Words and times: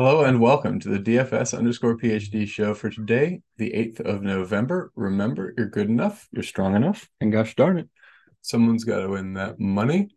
Hello 0.00 0.24
and 0.24 0.40
welcome 0.40 0.80
to 0.80 0.88
the 0.88 0.98
DFS 0.98 1.54
underscore 1.54 1.94
PhD 1.94 2.48
show 2.48 2.72
for 2.72 2.88
today, 2.88 3.42
the 3.58 3.70
8th 3.72 4.00
of 4.00 4.22
November. 4.22 4.90
Remember, 4.94 5.52
you're 5.58 5.68
good 5.68 5.90
enough, 5.90 6.26
you're 6.32 6.42
strong 6.42 6.74
enough, 6.74 7.10
and 7.20 7.30
gosh 7.30 7.54
darn 7.54 7.76
it, 7.76 7.90
someone's 8.40 8.84
got 8.84 9.00
to 9.00 9.10
win 9.10 9.34
that 9.34 9.60
money. 9.60 10.08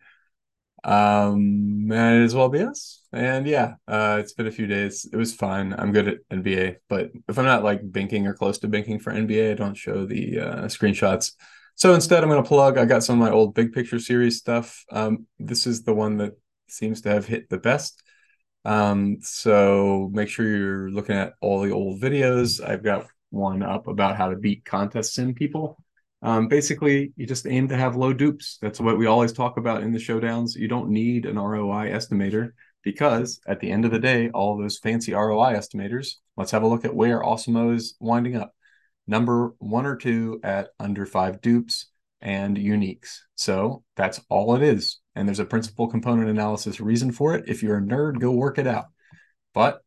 Um, 0.86 1.86
might 1.86 2.22
as 2.22 2.34
well 2.34 2.48
be 2.48 2.62
us. 2.62 3.02
And 3.12 3.46
yeah, 3.46 3.74
uh, 3.86 4.20
it's 4.22 4.32
been 4.32 4.48
a 4.48 4.52
few 4.52 4.68
days. 4.68 5.06
It 5.12 5.18
was 5.18 5.36
fine. 5.36 5.76
I'm 5.78 5.92
good 5.92 6.08
at 6.08 6.30
NBA, 6.32 6.78
but 6.88 7.12
if 7.28 7.38
I'm 7.38 7.44
not 7.44 7.66
like 7.66 7.82
binking 7.82 8.26
or 8.26 8.34
close 8.34 8.60
to 8.60 8.70
binking 8.70 9.02
for 9.02 9.12
NBA, 9.12 9.52
I 9.52 9.56
don't 9.56 9.76
show 9.76 10.06
the 10.06 10.40
uh, 10.40 10.62
screenshots. 10.68 11.34
So 11.76 11.94
instead, 11.94 12.24
I'm 12.24 12.30
going 12.30 12.42
to 12.42 12.48
plug. 12.48 12.78
I 12.78 12.86
got 12.86 13.04
some 13.04 13.22
of 13.22 13.28
my 13.28 13.36
old 13.36 13.54
big 13.54 13.74
picture 13.74 14.00
series 14.00 14.38
stuff. 14.38 14.86
Um, 14.94 15.28
this 15.40 15.68
is 15.68 15.84
the 15.84 15.94
one 15.94 16.20
that 16.20 16.40
seems 16.70 17.02
to 17.02 17.10
have 17.10 17.26
hit 17.26 17.50
the 17.50 17.58
best. 17.58 18.02
Um, 18.66 19.18
so 19.22 20.10
make 20.14 20.30
sure 20.30 20.48
you're 20.48 20.90
looking 20.90 21.16
at 21.16 21.34
all 21.42 21.62
the 21.62 21.72
old 21.72 22.02
videos. 22.02 22.66
I've 22.66 22.84
got 22.84 23.08
one 23.30 23.64
up 23.64 23.88
about 23.88 24.16
how 24.16 24.30
to 24.30 24.36
beat 24.36 24.66
contest 24.66 25.14
sim 25.14 25.34
people. 25.34 25.78
Um, 26.22 26.48
basically, 26.48 27.12
you 27.18 27.26
just 27.26 27.46
aim 27.46 27.68
to 27.68 27.76
have 27.76 27.98
low 27.98 28.14
dupes. 28.14 28.58
That's 28.62 28.80
what 28.80 28.98
we 28.98 29.08
always 29.08 29.34
talk 29.34 29.58
about 29.58 29.84
in 29.84 29.92
the 29.92 30.00
showdowns. 30.00 30.56
You 30.56 30.70
don't 30.70 30.90
need 30.90 31.26
an 31.26 31.38
ROI 31.38 31.90
estimator 31.90 32.52
because 32.84 33.42
at 33.46 33.60
the 33.60 33.72
end 33.72 33.84
of 33.84 33.92
the 33.92 34.00
day, 34.00 34.30
all 34.30 34.58
those 34.58 34.78
fancy 34.78 35.14
ROI 35.14 35.54
estimators, 35.54 36.16
let's 36.38 36.52
have 36.52 36.64
a 36.64 36.68
look 36.68 36.86
at 36.86 36.96
where 36.96 37.22
Awesemo 37.22 37.76
is 37.76 37.96
winding 38.00 38.38
up. 38.38 38.54
Number 39.06 39.54
one 39.60 39.86
or 39.86 39.98
two 39.98 40.40
at 40.44 40.70
under 40.80 41.06
five 41.06 41.42
dupes 41.42 41.88
and 42.22 42.56
uniques. 42.56 43.18
So 43.36 43.84
that's 43.98 44.22
all 44.30 44.56
it 44.56 44.64
is. 44.64 45.00
And 45.16 45.28
there's 45.28 45.40
a 45.40 45.46
principal 45.46 45.88
component 45.88 46.30
analysis 46.30 46.80
reason 46.80 47.12
for 47.12 47.36
it. 47.36 47.46
If 47.48 47.62
you're 47.62 47.78
a 47.78 47.82
nerd, 47.82 48.20
go 48.20 48.32
work 48.32 48.58
it 48.58 48.68
out. 48.68 48.86
But 49.54 49.82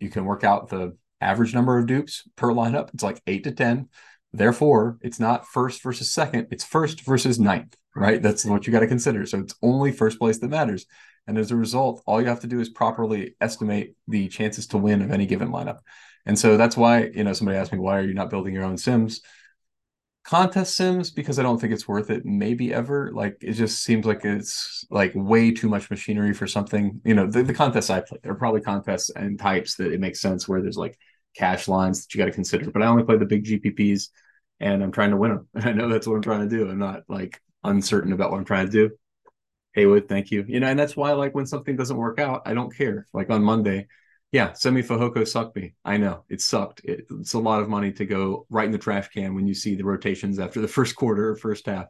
you 0.00 0.10
can 0.10 0.24
work 0.24 0.44
out 0.44 0.68
the 0.68 0.96
average 1.20 1.54
number 1.54 1.78
of 1.78 1.86
dupes 1.86 2.28
per 2.36 2.52
lineup. 2.52 2.90
It's 2.92 3.02
like 3.02 3.22
eight 3.26 3.44
to 3.44 3.52
10. 3.52 3.88
Therefore, 4.32 4.98
it's 5.00 5.18
not 5.18 5.46
first 5.46 5.82
versus 5.82 6.10
second, 6.10 6.48
it's 6.50 6.64
first 6.64 7.00
versus 7.02 7.40
ninth, 7.40 7.74
right? 7.94 8.20
That's 8.20 8.44
what 8.44 8.66
you 8.66 8.72
got 8.72 8.80
to 8.80 8.86
consider. 8.86 9.24
So 9.24 9.38
it's 9.38 9.54
only 9.62 9.92
first 9.92 10.18
place 10.18 10.38
that 10.38 10.48
matters. 10.48 10.84
And 11.26 11.38
as 11.38 11.50
a 11.50 11.56
result, 11.56 12.02
all 12.06 12.20
you 12.20 12.28
have 12.28 12.40
to 12.40 12.46
do 12.46 12.60
is 12.60 12.68
properly 12.68 13.34
estimate 13.40 13.96
the 14.06 14.28
chances 14.28 14.66
to 14.68 14.78
win 14.78 15.02
of 15.02 15.10
any 15.10 15.26
given 15.26 15.48
lineup. 15.48 15.78
And 16.26 16.38
so 16.38 16.56
that's 16.56 16.76
why, 16.76 17.04
you 17.14 17.24
know, 17.24 17.32
somebody 17.32 17.56
asked 17.56 17.72
me, 17.72 17.78
why 17.78 17.98
are 17.98 18.06
you 18.06 18.14
not 18.14 18.30
building 18.30 18.52
your 18.52 18.64
own 18.64 18.76
sims? 18.76 19.22
Contest 20.26 20.76
sims 20.76 21.10
because 21.10 21.38
I 21.38 21.42
don't 21.42 21.60
think 21.60 21.72
it's 21.72 21.86
worth 21.86 22.10
it. 22.10 22.24
Maybe 22.26 22.74
ever. 22.74 23.10
Like 23.12 23.36
it 23.40 23.52
just 23.52 23.84
seems 23.84 24.04
like 24.04 24.24
it's 24.24 24.84
like 24.90 25.12
way 25.14 25.52
too 25.52 25.68
much 25.68 25.88
machinery 25.88 26.34
for 26.34 26.46
something. 26.46 27.00
You 27.04 27.14
know, 27.14 27.26
the, 27.26 27.44
the 27.44 27.54
contests 27.54 27.90
I 27.90 28.00
play, 28.00 28.18
there 28.22 28.32
are 28.32 28.36
probably 28.36 28.60
contests 28.60 29.10
and 29.10 29.38
types 29.38 29.76
that 29.76 29.92
it 29.92 30.00
makes 30.00 30.20
sense 30.20 30.48
where 30.48 30.60
there's 30.60 30.76
like 30.76 30.98
cash 31.36 31.68
lines 31.68 32.02
that 32.02 32.14
you 32.14 32.18
got 32.18 32.26
to 32.26 32.32
consider. 32.32 32.70
But 32.70 32.82
I 32.82 32.86
only 32.86 33.04
play 33.04 33.18
the 33.18 33.24
big 33.24 33.44
GPPs 33.44 34.08
and 34.58 34.82
I'm 34.82 34.92
trying 34.92 35.10
to 35.10 35.16
win 35.16 35.30
them. 35.30 35.48
I 35.64 35.72
know 35.72 35.88
that's 35.88 36.06
what 36.06 36.16
I'm 36.16 36.22
trying 36.22 36.48
to 36.48 36.56
do. 36.56 36.68
I'm 36.68 36.78
not 36.78 37.02
like 37.08 37.40
uncertain 37.62 38.12
about 38.12 38.32
what 38.32 38.38
I'm 38.38 38.44
trying 38.44 38.66
to 38.66 38.72
do. 38.72 38.90
Haywood, 39.74 40.08
thank 40.08 40.30
you. 40.30 40.44
You 40.48 40.58
know, 40.58 40.66
and 40.66 40.78
that's 40.78 40.96
why 40.96 41.12
like 41.12 41.34
when 41.34 41.46
something 41.46 41.76
doesn't 41.76 41.96
work 41.96 42.18
out, 42.18 42.42
I 42.46 42.54
don't 42.54 42.74
care. 42.74 43.06
Like 43.12 43.30
on 43.30 43.42
Monday, 43.42 43.86
yeah, 44.32 44.52
Semi 44.52 44.82
Fehoko 44.82 45.26
sucked 45.26 45.56
me. 45.56 45.74
I 45.84 45.96
know 45.96 46.24
it 46.28 46.40
sucked. 46.40 46.80
It, 46.84 47.06
it's 47.10 47.34
a 47.34 47.38
lot 47.38 47.62
of 47.62 47.68
money 47.68 47.92
to 47.92 48.04
go 48.04 48.46
right 48.50 48.66
in 48.66 48.72
the 48.72 48.78
trash 48.78 49.08
can 49.08 49.34
when 49.34 49.46
you 49.46 49.54
see 49.54 49.74
the 49.74 49.84
rotations 49.84 50.38
after 50.38 50.60
the 50.60 50.68
first 50.76 50.96
quarter 50.96 51.30
or 51.30 51.36
first 51.36 51.66
half. 51.66 51.86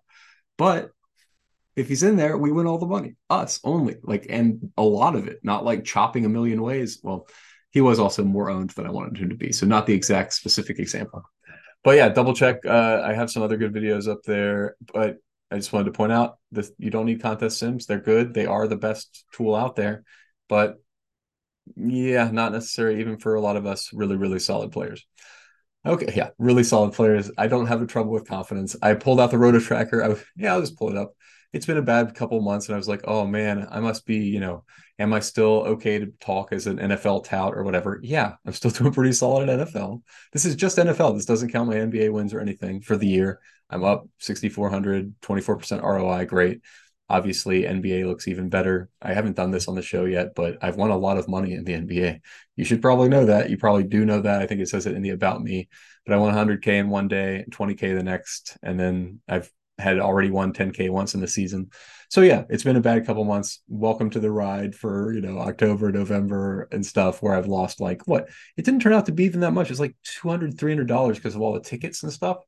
But 0.59 0.91
if 1.77 1.89
he's 1.89 2.03
in 2.03 2.17
there, 2.17 2.37
we 2.37 2.53
win 2.53 2.67
all 2.67 2.79
the 2.79 2.87
money. 2.87 3.17
Us 3.29 3.61
only, 3.65 3.97
like, 4.03 4.27
and 4.31 4.73
a 4.77 4.83
lot 4.83 5.15
of 5.15 5.29
it, 5.29 5.41
not 5.43 5.65
like 5.65 5.85
chopping 5.85 6.25
a 6.25 6.31
million 6.31 6.63
ways. 6.63 7.01
Well, 7.03 7.29
he 7.71 7.83
was 7.83 7.99
also 7.99 8.25
more 8.25 8.49
owned 8.49 8.71
than 8.71 8.87
I 8.87 8.91
wanted 8.91 9.19
him 9.19 9.29
to 9.29 9.35
be. 9.35 9.53
So 9.53 9.67
not 9.67 9.87
the 9.87 9.93
exact 9.93 10.33
specific 10.33 10.79
example. 10.79 11.23
But 11.85 11.97
yeah, 11.97 12.09
double 12.09 12.35
check. 12.35 12.65
Uh, 12.65 13.03
I 13.05 13.13
have 13.13 13.31
some 13.31 13.43
other 13.43 13.59
good 13.59 13.75
videos 13.75 14.09
up 14.09 14.23
there, 14.25 14.77
but 14.93 15.19
I 15.51 15.57
just 15.57 15.73
wanted 15.73 15.85
to 15.85 15.93
point 15.93 16.13
out 16.13 16.39
that 16.53 16.67
you 16.79 16.91
don't 16.91 17.07
need 17.07 17.23
contest 17.23 17.59
sims. 17.59 17.87
They're 17.87 18.01
good. 18.01 18.35
They 18.35 18.47
are 18.47 18.67
the 18.67 18.77
best 18.77 19.25
tool 19.33 19.55
out 19.55 19.77
there, 19.77 20.05
but 20.49 20.77
yeah, 21.75 22.31
not 22.31 22.53
necessary 22.53 23.01
even 23.01 23.19
for 23.19 23.35
a 23.35 23.41
lot 23.41 23.57
of 23.57 23.67
us 23.67 23.93
really, 23.93 24.17
really 24.17 24.39
solid 24.39 24.73
players. 24.73 25.05
Okay, 25.85 26.13
yeah, 26.17 26.31
really 26.39 26.65
solid 26.65 26.95
players. 26.95 27.31
I 27.39 27.47
don't 27.47 27.67
have 27.67 27.81
a 27.81 27.87
trouble 27.87 28.13
with 28.13 28.27
confidence. 28.27 28.77
I 28.83 28.95
pulled 28.95 29.21
out 29.21 29.31
the 29.31 29.39
roto 29.39 29.61
tracker. 29.61 30.03
I, 30.03 30.09
was, 30.09 30.25
yeah, 30.37 30.53
I'll 30.53 30.61
just 30.61 30.77
pull 30.77 30.91
it 30.91 30.97
up. 30.97 31.15
It's 31.53 31.67
been 31.67 31.77
a 31.77 31.83
bad 31.83 32.15
couple 32.15 32.41
months, 32.41 32.67
and 32.67 32.75
I 32.75 32.79
was 32.79 32.89
like, 32.89 33.03
oh 33.05 33.25
man, 33.27 33.67
I 33.71 33.81
must 33.81 34.05
be, 34.05 34.17
you 34.17 34.41
know, 34.41 34.65
am 34.99 35.13
I 35.13 35.21
still 35.21 35.63
okay 35.63 35.99
to 35.99 36.07
talk 36.21 36.53
as 36.53 36.67
an 36.67 36.79
NFL 36.79 37.25
tout 37.25 37.55
or 37.55 37.63
whatever? 37.63 38.01
Yeah, 38.03 38.35
I'm 38.45 38.53
still 38.53 38.71
doing 38.73 38.93
pretty 38.93 39.13
solid 39.13 39.49
at 39.49 39.69
NFL. 39.69 40.03
This 40.33 40.45
is 40.45 40.57
just 40.57 40.79
NFL. 40.79 41.15
This 41.15 41.25
doesn't 41.25 41.53
count 41.53 41.71
my 41.71 41.77
NBA 41.77 42.13
wins 42.13 42.35
or 42.35 42.41
anything 42.41 42.81
for 42.81 42.97
the 42.97 43.07
year. 43.07 43.41
I'm 43.71 43.85
up 43.85 44.09
6,400, 44.19 45.15
24% 45.21 45.83
ROI. 45.83 46.25
Great. 46.27 46.61
Obviously, 47.09 47.63
NBA 47.63 48.05
looks 48.05 48.27
even 48.27 48.49
better. 48.49 48.89
I 49.01 49.15
haven't 49.15 49.37
done 49.37 49.53
this 49.53 49.69
on 49.69 49.77
the 49.77 49.83
show 49.83 50.07
yet, 50.07 50.35
but 50.35 50.59
I've 50.61 50.77
won 50.77 50.91
a 50.91 50.99
lot 50.99 51.19
of 51.19 51.29
money 51.29 51.53
in 51.53 51.65
the 51.65 51.75
NBA. 51.75 52.21
You 52.57 52.65
should 52.65 52.83
probably 52.83 53.09
know 53.09 53.27
that. 53.27 53.49
You 53.49 53.57
probably 53.57 53.85
do 53.85 54.05
know 54.05 54.21
that. 54.23 54.43
I 54.43 54.47
think 54.47 54.61
it 54.61 54.69
says 54.69 54.87
it 54.87 54.97
in 54.97 55.03
the 55.03 55.11
about 55.11 55.43
me. 55.43 55.69
But 56.05 56.15
I 56.15 56.19
won 56.19 56.35
100K 56.35 56.67
in 56.79 56.89
one 56.89 57.07
day, 57.07 57.45
20K 57.51 57.97
the 57.97 58.03
next. 58.03 58.57
And 58.63 58.79
then 58.79 59.21
I've 59.29 59.51
had 59.79 60.01
already 60.01 60.31
won 60.31 60.53
10K 60.53 60.91
once 60.91 61.15
in 61.15 61.21
the 61.21 61.29
season. 61.29 61.71
So 62.09 62.23
yeah, 62.23 62.45
it's 62.49 62.65
been 62.65 62.77
a 62.77 62.81
bad 62.81 63.07
couple 63.07 63.25
months. 63.25 63.63
Welcome 63.69 64.11
to 64.11 64.21
the 64.21 64.31
ride 64.31 64.75
for, 64.75 65.13
you 65.13 65.21
know, 65.21 65.39
October, 65.39 65.93
November 65.93 66.69
and 66.73 66.85
stuff 66.85 67.23
where 67.23 67.35
I've 67.35 67.47
lost 67.47 67.81
like 67.81 68.07
what? 68.07 68.29
It 68.57 68.65
didn't 68.65 68.81
turn 68.81 68.95
out 68.95 69.07
to 69.07 69.13
be 69.13 69.25
even 69.25 69.41
that 69.41 69.53
much. 69.53 69.71
It's 69.71 69.81
like 69.81 69.97
200 70.23 70.57
$300 70.57 71.15
because 71.15 71.35
of 71.35 71.41
all 71.41 71.53
the 71.53 71.61
tickets 71.61 72.03
and 72.03 72.13
stuff 72.13 72.39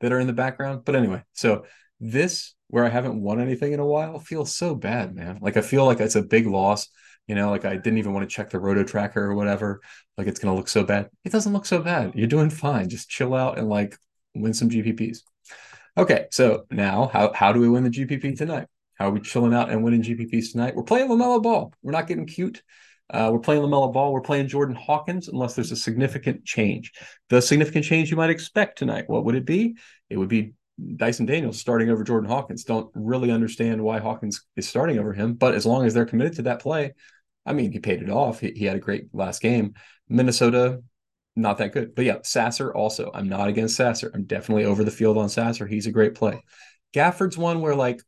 that 0.00 0.12
are 0.12 0.20
in 0.20 0.26
the 0.26 0.32
background. 0.32 0.82
But 0.84 0.96
anyway, 0.96 1.22
so 1.32 1.66
this 2.00 2.54
where 2.72 2.86
I 2.86 2.88
haven't 2.88 3.20
won 3.20 3.38
anything 3.38 3.74
in 3.74 3.80
a 3.80 3.86
while 3.86 4.18
feels 4.18 4.56
so 4.56 4.74
bad, 4.74 5.14
man. 5.14 5.38
Like 5.42 5.58
I 5.58 5.60
feel 5.60 5.84
like 5.84 6.00
it's 6.00 6.16
a 6.16 6.22
big 6.22 6.46
loss. 6.46 6.88
You 7.28 7.34
know, 7.34 7.50
like 7.50 7.66
I 7.66 7.76
didn't 7.76 7.98
even 7.98 8.14
want 8.14 8.28
to 8.28 8.34
check 8.34 8.48
the 8.48 8.58
roto 8.58 8.82
tracker 8.82 9.22
or 9.22 9.34
whatever. 9.34 9.82
Like 10.16 10.26
it's 10.26 10.40
gonna 10.40 10.56
look 10.56 10.68
so 10.68 10.82
bad. 10.82 11.10
It 11.22 11.32
doesn't 11.32 11.52
look 11.52 11.66
so 11.66 11.82
bad. 11.82 12.12
You're 12.14 12.28
doing 12.28 12.48
fine. 12.48 12.88
Just 12.88 13.10
chill 13.10 13.34
out 13.34 13.58
and 13.58 13.68
like 13.68 13.98
win 14.34 14.54
some 14.54 14.70
GPPs. 14.70 15.18
Okay, 15.98 16.28
so 16.30 16.64
now 16.70 17.10
how 17.12 17.34
how 17.34 17.52
do 17.52 17.60
we 17.60 17.68
win 17.68 17.84
the 17.84 17.90
GPP 17.90 18.38
tonight? 18.38 18.68
How 18.94 19.08
are 19.08 19.12
we 19.12 19.20
chilling 19.20 19.52
out 19.52 19.68
and 19.68 19.84
winning 19.84 20.02
GPPs 20.02 20.52
tonight? 20.52 20.74
We're 20.74 20.82
playing 20.82 21.10
LaMelo 21.10 21.42
Ball. 21.42 21.74
We're 21.82 21.92
not 21.92 22.06
getting 22.06 22.24
cute. 22.24 22.62
Uh, 23.10 23.28
we're 23.30 23.40
playing 23.40 23.60
LaMelo 23.60 23.92
Ball. 23.92 24.14
We're 24.14 24.22
playing 24.22 24.48
Jordan 24.48 24.76
Hawkins 24.76 25.28
unless 25.28 25.54
there's 25.54 25.72
a 25.72 25.76
significant 25.76 26.46
change. 26.46 26.92
The 27.28 27.42
significant 27.42 27.84
change 27.84 28.10
you 28.10 28.16
might 28.16 28.30
expect 28.30 28.78
tonight, 28.78 29.10
what 29.10 29.26
would 29.26 29.34
it 29.34 29.44
be? 29.44 29.76
It 30.08 30.16
would 30.16 30.30
be 30.30 30.54
Dyson 30.96 31.26
Daniels 31.26 31.60
starting 31.60 31.90
over 31.90 32.04
Jordan 32.04 32.28
Hawkins. 32.28 32.64
Don't 32.64 32.90
really 32.94 33.30
understand 33.30 33.82
why 33.82 33.98
Hawkins 33.98 34.44
is 34.56 34.68
starting 34.68 34.98
over 34.98 35.12
him, 35.12 35.34
but 35.34 35.54
as 35.54 35.66
long 35.66 35.84
as 35.84 35.94
they're 35.94 36.06
committed 36.06 36.34
to 36.36 36.42
that 36.42 36.60
play, 36.60 36.94
I 37.44 37.52
mean, 37.52 37.72
he 37.72 37.78
paid 37.78 38.02
it 38.02 38.10
off. 38.10 38.40
He, 38.40 38.52
he 38.52 38.64
had 38.64 38.76
a 38.76 38.80
great 38.80 39.08
last 39.12 39.42
game. 39.42 39.74
Minnesota, 40.08 40.82
not 41.36 41.58
that 41.58 41.72
good. 41.72 41.94
But 41.94 42.04
yeah, 42.04 42.18
Sasser 42.22 42.74
also. 42.74 43.10
I'm 43.12 43.28
not 43.28 43.48
against 43.48 43.76
Sasser. 43.76 44.10
I'm 44.14 44.24
definitely 44.24 44.64
over 44.64 44.84
the 44.84 44.90
field 44.90 45.18
on 45.18 45.28
Sasser. 45.28 45.66
He's 45.66 45.86
a 45.86 45.92
great 45.92 46.14
play. 46.14 46.42
Gafford's 46.94 47.38
one 47.38 47.60
where 47.60 47.74
like, 47.74 48.00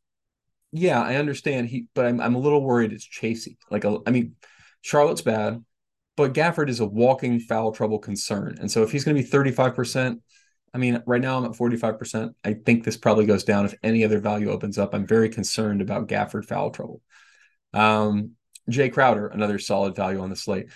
yeah, 0.73 1.01
I 1.01 1.17
understand 1.17 1.69
he, 1.69 1.87
but 1.95 2.05
I'm 2.05 2.21
I'm 2.21 2.35
a 2.35 2.41
little 2.41 2.63
worried 2.63 2.93
it's 2.93 3.09
chasey. 3.09 3.57
Like, 3.71 3.85
a, 3.85 3.99
I 4.07 4.11
mean, 4.11 4.35
Charlotte's 4.83 5.23
bad, 5.23 5.65
but 6.17 6.35
Gafford 6.35 6.69
is 6.69 6.81
a 6.81 6.87
walking 6.87 7.41
foul 7.41 7.73
trouble 7.73 7.99
concern. 7.99 8.57
And 8.61 8.71
so 8.71 8.83
if 8.83 8.91
he's 8.91 9.05
going 9.05 9.17
to 9.17 9.23
be 9.23 9.29
35 9.29 9.75
percent 9.75 10.21
I 10.75 10.79
mean, 10.79 11.01
right 11.07 11.21
now 11.21 11.39
I'm 11.39 11.45
at 11.45 11.53
45%. 11.53 12.35
I 12.45 12.55
think 12.55 12.83
this 12.83 12.97
probably 12.97 13.27
goes 13.27 13.45
down 13.45 13.65
if 13.65 13.75
any 13.85 14.05
other 14.05 14.19
value 14.19 14.51
opens 14.51 14.77
up. 14.77 14.93
I'm 14.93 15.07
very 15.07 15.29
concerned 15.29 15.81
about 15.81 16.09
Gafford 16.09 16.47
foul 16.47 16.71
trouble. 16.71 17.01
Um, 17.73 18.33
Jae 18.69 18.93
Crowder, 18.93 19.29
another 19.29 19.61
solid 19.61 19.95
value 19.95 20.21
on 20.21 20.31
the 20.31 20.37
slate. 20.37 20.67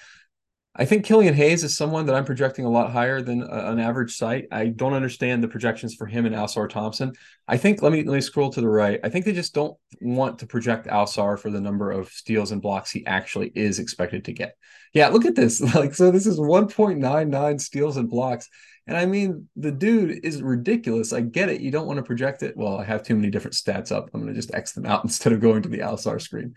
I 0.81 0.85
think 0.85 1.05
Killian 1.05 1.35
Hayes 1.35 1.65
is 1.65 1.77
someone 1.77 2.07
that 2.07 2.15
I'm 2.15 2.25
projecting 2.25 2.65
a 2.65 2.71
lot 2.71 2.93
higher 2.93 3.21
than 3.21 3.43
a, 3.43 3.73
an 3.73 3.81
average 3.81 4.17
site. 4.17 4.47
I 4.53 4.67
don't 4.67 4.95
understand 4.95 5.43
the 5.43 5.49
projections 5.49 5.97
for 5.97 6.07
him 6.07 6.25
and 6.25 6.37
Ausar 6.37 6.69
Thompson. 6.69 7.15
I 7.49 7.57
think 7.57 7.83
let 7.83 7.91
me 7.91 8.05
let 8.05 8.15
me 8.15 8.21
scroll 8.21 8.51
to 8.51 8.61
the 8.61 8.69
right. 8.69 9.01
I 9.03 9.09
think 9.09 9.25
they 9.25 9.33
just 9.33 9.55
don't 9.55 9.77
want 10.01 10.39
to 10.39 10.47
project 10.47 10.87
Ausar 10.87 11.37
for 11.37 11.51
the 11.51 11.61
number 11.61 11.91
of 11.91 12.09
steals 12.11 12.53
and 12.53 12.63
blocks 12.63 12.93
he 12.93 13.05
actually 13.07 13.51
is 13.57 13.81
expected 13.81 14.25
to 14.27 14.33
get. 14.33 14.57
Yeah, 14.95 15.09
look 15.09 15.25
at 15.25 15.35
this. 15.35 15.61
Like 15.75 15.95
so 15.95 16.13
this 16.13 16.27
is 16.27 16.39
1.99 16.39 17.61
steals 17.61 17.97
and 17.97 18.09
blocks. 18.09 18.49
And 18.87 18.97
I 18.97 19.05
mean, 19.05 19.49
the 19.57 19.73
dude 19.73 20.25
is 20.25 20.43
ridiculous. 20.43 21.13
I 21.13 21.21
get 21.21 21.51
it. 21.51 21.61
You 21.61 21.71
don't 21.71 21.87
want 21.87 21.99
to 21.99 22.05
project 22.05 22.43
it. 22.43 22.57
Well, 22.57 22.79
I 22.79 22.85
have 22.85 23.03
too 23.03 23.17
many 23.17 23.31
different 23.31 23.55
stats 23.55 23.93
up. 23.93 24.09
I'm 24.15 24.23
going 24.23 24.33
to 24.33 24.39
just 24.39 24.55
X 24.55 24.73
them 24.73 24.87
out 24.87 25.05
instead 25.05 25.33
of 25.33 25.41
going 25.41 25.63
to 25.63 25.69
the 25.69 25.81
Ausar 25.81 26.23
screen. 26.23 26.55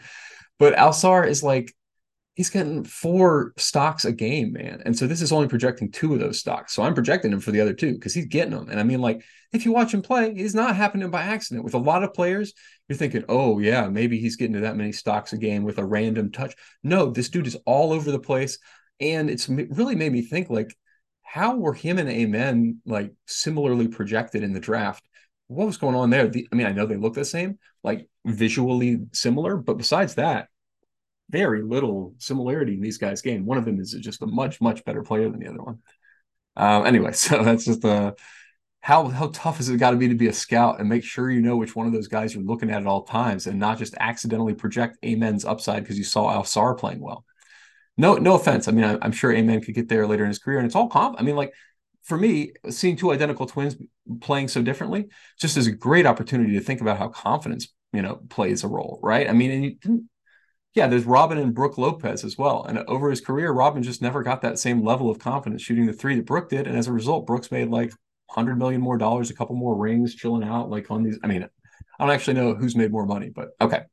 But 0.58 0.76
Ausar 0.76 1.28
is 1.28 1.44
like 1.44 1.74
he's 2.36 2.50
getting 2.50 2.84
four 2.84 3.54
stocks 3.58 4.06
a 4.06 4.12
game, 4.12 4.54
man. 4.54 4.82
And 4.86 4.98
so 4.98 5.06
this 5.06 5.22
is 5.22 5.32
only 5.32 5.48
projecting 5.48 5.92
two 5.92 6.14
of 6.14 6.20
those 6.20 6.40
stocks. 6.40 6.74
So 6.74 6.82
I'm 6.82 6.94
projecting 6.94 7.32
him 7.32 7.42
for 7.42 7.52
the 7.52 7.60
other 7.60 7.74
two 7.74 7.94
because 7.94 8.14
he's 8.14 8.26
getting 8.26 8.54
them. 8.54 8.70
And 8.70 8.80
I 8.80 8.84
mean, 8.84 9.02
like, 9.02 9.24
if 9.52 9.66
you 9.66 9.74
watch 9.74 9.94
him 9.94 10.02
play, 10.02 10.34
he's 10.34 10.56
not 10.56 10.76
happening 10.76 11.12
by 11.12 11.24
accident. 11.24 11.66
With 11.66 11.74
a 11.74 11.80
lot 11.80 12.04
of 12.04 12.14
players, 12.14 12.54
you're 12.88 12.98
thinking, 12.98 13.26
oh, 13.28 13.60
yeah, 13.60 13.90
maybe 13.90 14.18
he's 14.18 14.38
getting 14.38 14.54
to 14.54 14.62
that 14.62 14.78
many 14.78 14.94
stocks 14.94 15.34
a 15.34 15.38
game 15.38 15.64
with 15.64 15.78
a 15.78 15.86
random 15.86 16.32
touch. 16.32 16.56
No, 16.84 17.12
this 17.12 17.30
dude 17.30 17.48
is 17.48 17.58
all 17.66 17.92
over 17.92 18.12
the 18.12 18.20
place. 18.20 18.58
And 19.02 19.30
it's 19.30 19.50
really 19.50 19.96
made 19.96 20.14
me 20.14 20.22
think 20.22 20.50
like, 20.50 20.74
how 21.24 21.58
were 21.58 21.74
him 21.74 21.98
and 21.98 22.10
Amen 22.10 22.82
like 22.86 23.12
similarly 23.26 23.88
projected 23.88 24.44
in 24.44 24.54
the 24.54 24.60
draft? 24.60 25.04
What 25.48 25.66
was 25.66 25.78
going 25.78 25.96
on 25.96 26.10
there? 26.10 26.28
The, 26.28 26.48
I 26.52 26.56
mean, 26.56 26.68
I 26.68 26.72
know 26.72 26.86
they 26.86 26.98
look 26.98 27.14
the 27.14 27.26
same, 27.26 27.60
like 27.84 28.08
visually 28.26 29.00
similar, 29.12 29.58
but 29.58 29.78
besides 29.78 30.16
that, 30.16 30.48
very 31.32 31.64
little 31.64 32.14
similarity 32.18 32.74
in 32.74 32.82
these 32.82 32.98
guys' 32.98 33.22
game. 33.22 33.46
One 33.46 33.58
of 33.58 33.66
them 33.66 33.80
is 33.80 33.92
just 33.94 34.22
a 34.22 34.28
much, 34.28 34.62
much 34.62 34.84
better 34.86 35.02
player 35.02 35.30
than 35.30 35.40
the 35.40 35.48
other 35.48 35.64
one. 35.64 35.80
Um, 36.56 36.86
anyway, 36.86 37.12
so 37.14 37.44
that's 37.44 37.66
just 37.66 37.84
a 37.84 38.16
how 38.82 39.08
how 39.08 39.28
tough 39.28 39.58
has 39.58 39.70
it 39.70 39.78
got 39.78 39.92
to 39.92 39.98
be 39.98 40.08
to 40.08 40.16
be 40.16 40.28
a 40.28 40.34
scout 40.34 40.80
and 40.80 40.90
make 40.90 41.04
sure 41.04 41.30
you 41.30 41.42
know 41.42 41.56
which 41.56 41.76
one 41.76 41.86
of 41.86 41.94
those 41.94 42.08
guys 42.08 42.34
you're 42.34 42.44
looking 42.44 42.72
at 42.72 42.82
at 42.82 42.88
all 42.88 43.04
times 43.04 43.46
and 43.46 43.60
not 43.60 43.78
just 43.78 43.96
accidentally 44.00 44.56
project 44.56 44.98
Amen's 45.04 45.46
upside 45.46 45.84
because 45.84 45.98
you 45.98 46.04
saw 46.04 46.42
Ausar 46.42 46.78
playing 46.78 47.00
well. 47.00 47.24
No, 47.98 48.16
no 48.16 48.36
offense. 48.36 48.68
I 48.68 48.72
mean, 48.72 48.84
I, 48.84 49.06
am 49.06 49.12
sure 49.12 49.32
Amen 49.32 49.62
could 49.62 49.76
get 49.76 49.88
there 49.88 50.08
later 50.08 50.24
in 50.24 50.30
his 50.30 50.40
career, 50.40 50.58
and 50.58 50.66
it's 50.66 50.76
all 50.76 50.90
comp. 50.90 51.18
I 51.20 51.24
mean, 51.24 51.36
like 51.36 51.54
for 52.04 52.18
me, 52.18 52.54
seeing 52.70 52.96
two 52.96 53.12
identical 53.12 53.46
twins 53.46 53.76
playing 54.20 54.48
so 54.48 54.62
differently 54.62 55.10
just 55.40 55.58
is 55.58 55.68
a 55.68 55.72
great 55.72 56.08
opportunity 56.08 56.54
to 56.54 56.62
think 56.62 56.82
about 56.82 56.98
how 56.98 57.10
confidence, 57.10 57.68
you 57.94 58.02
know, 58.02 58.22
plays 58.30 58.64
a 58.64 58.68
role, 58.68 59.00
right? 59.04 59.30
I 59.30 59.34
mean, 59.34 59.52
and 59.52 59.64
you 59.64 60.06
yeah, 60.74 60.88
there's 60.88 61.06
Robin 61.06 61.38
and 61.38 61.54
Brook 61.54 61.78
Lopez 61.78 62.24
as 62.24 62.38
well. 62.38 62.64
And 62.64 62.80
over 62.80 63.10
his 63.10 63.20
career, 63.20 63.52
Robin 63.52 63.84
just 63.84 64.02
never 64.02 64.24
got 64.24 64.42
that 64.42 64.58
same 64.58 64.84
level 64.84 65.10
of 65.10 65.20
confidence 65.20 65.62
shooting 65.62 65.86
the 65.86 65.94
three 65.94 66.16
that 66.16 66.26
Brook 66.26 66.50
did. 66.50 66.66
And 66.66 66.78
as 66.78 66.88
a 66.88 66.94
result, 66.94 67.28
Brooks 67.28 67.52
made 67.52 67.70
like 67.70 67.92
hundred 68.30 68.58
million 68.58 68.80
more 68.80 68.98
dollars, 68.98 69.30
a 69.30 69.34
couple 69.34 69.56
more 69.56 69.76
rings, 69.76 70.16
chilling 70.16 70.44
out 70.44 70.70
like 70.70 70.90
on 70.90 71.04
these. 71.04 71.20
I 71.24 71.28
mean, 71.28 71.44
I 71.44 72.04
don't 72.06 72.14
actually 72.14 72.36
know 72.36 72.56
who's 72.56 72.76
made 72.76 72.92
more 72.92 73.06
money, 73.06 73.30
but 73.30 73.50
okay. 73.60 73.84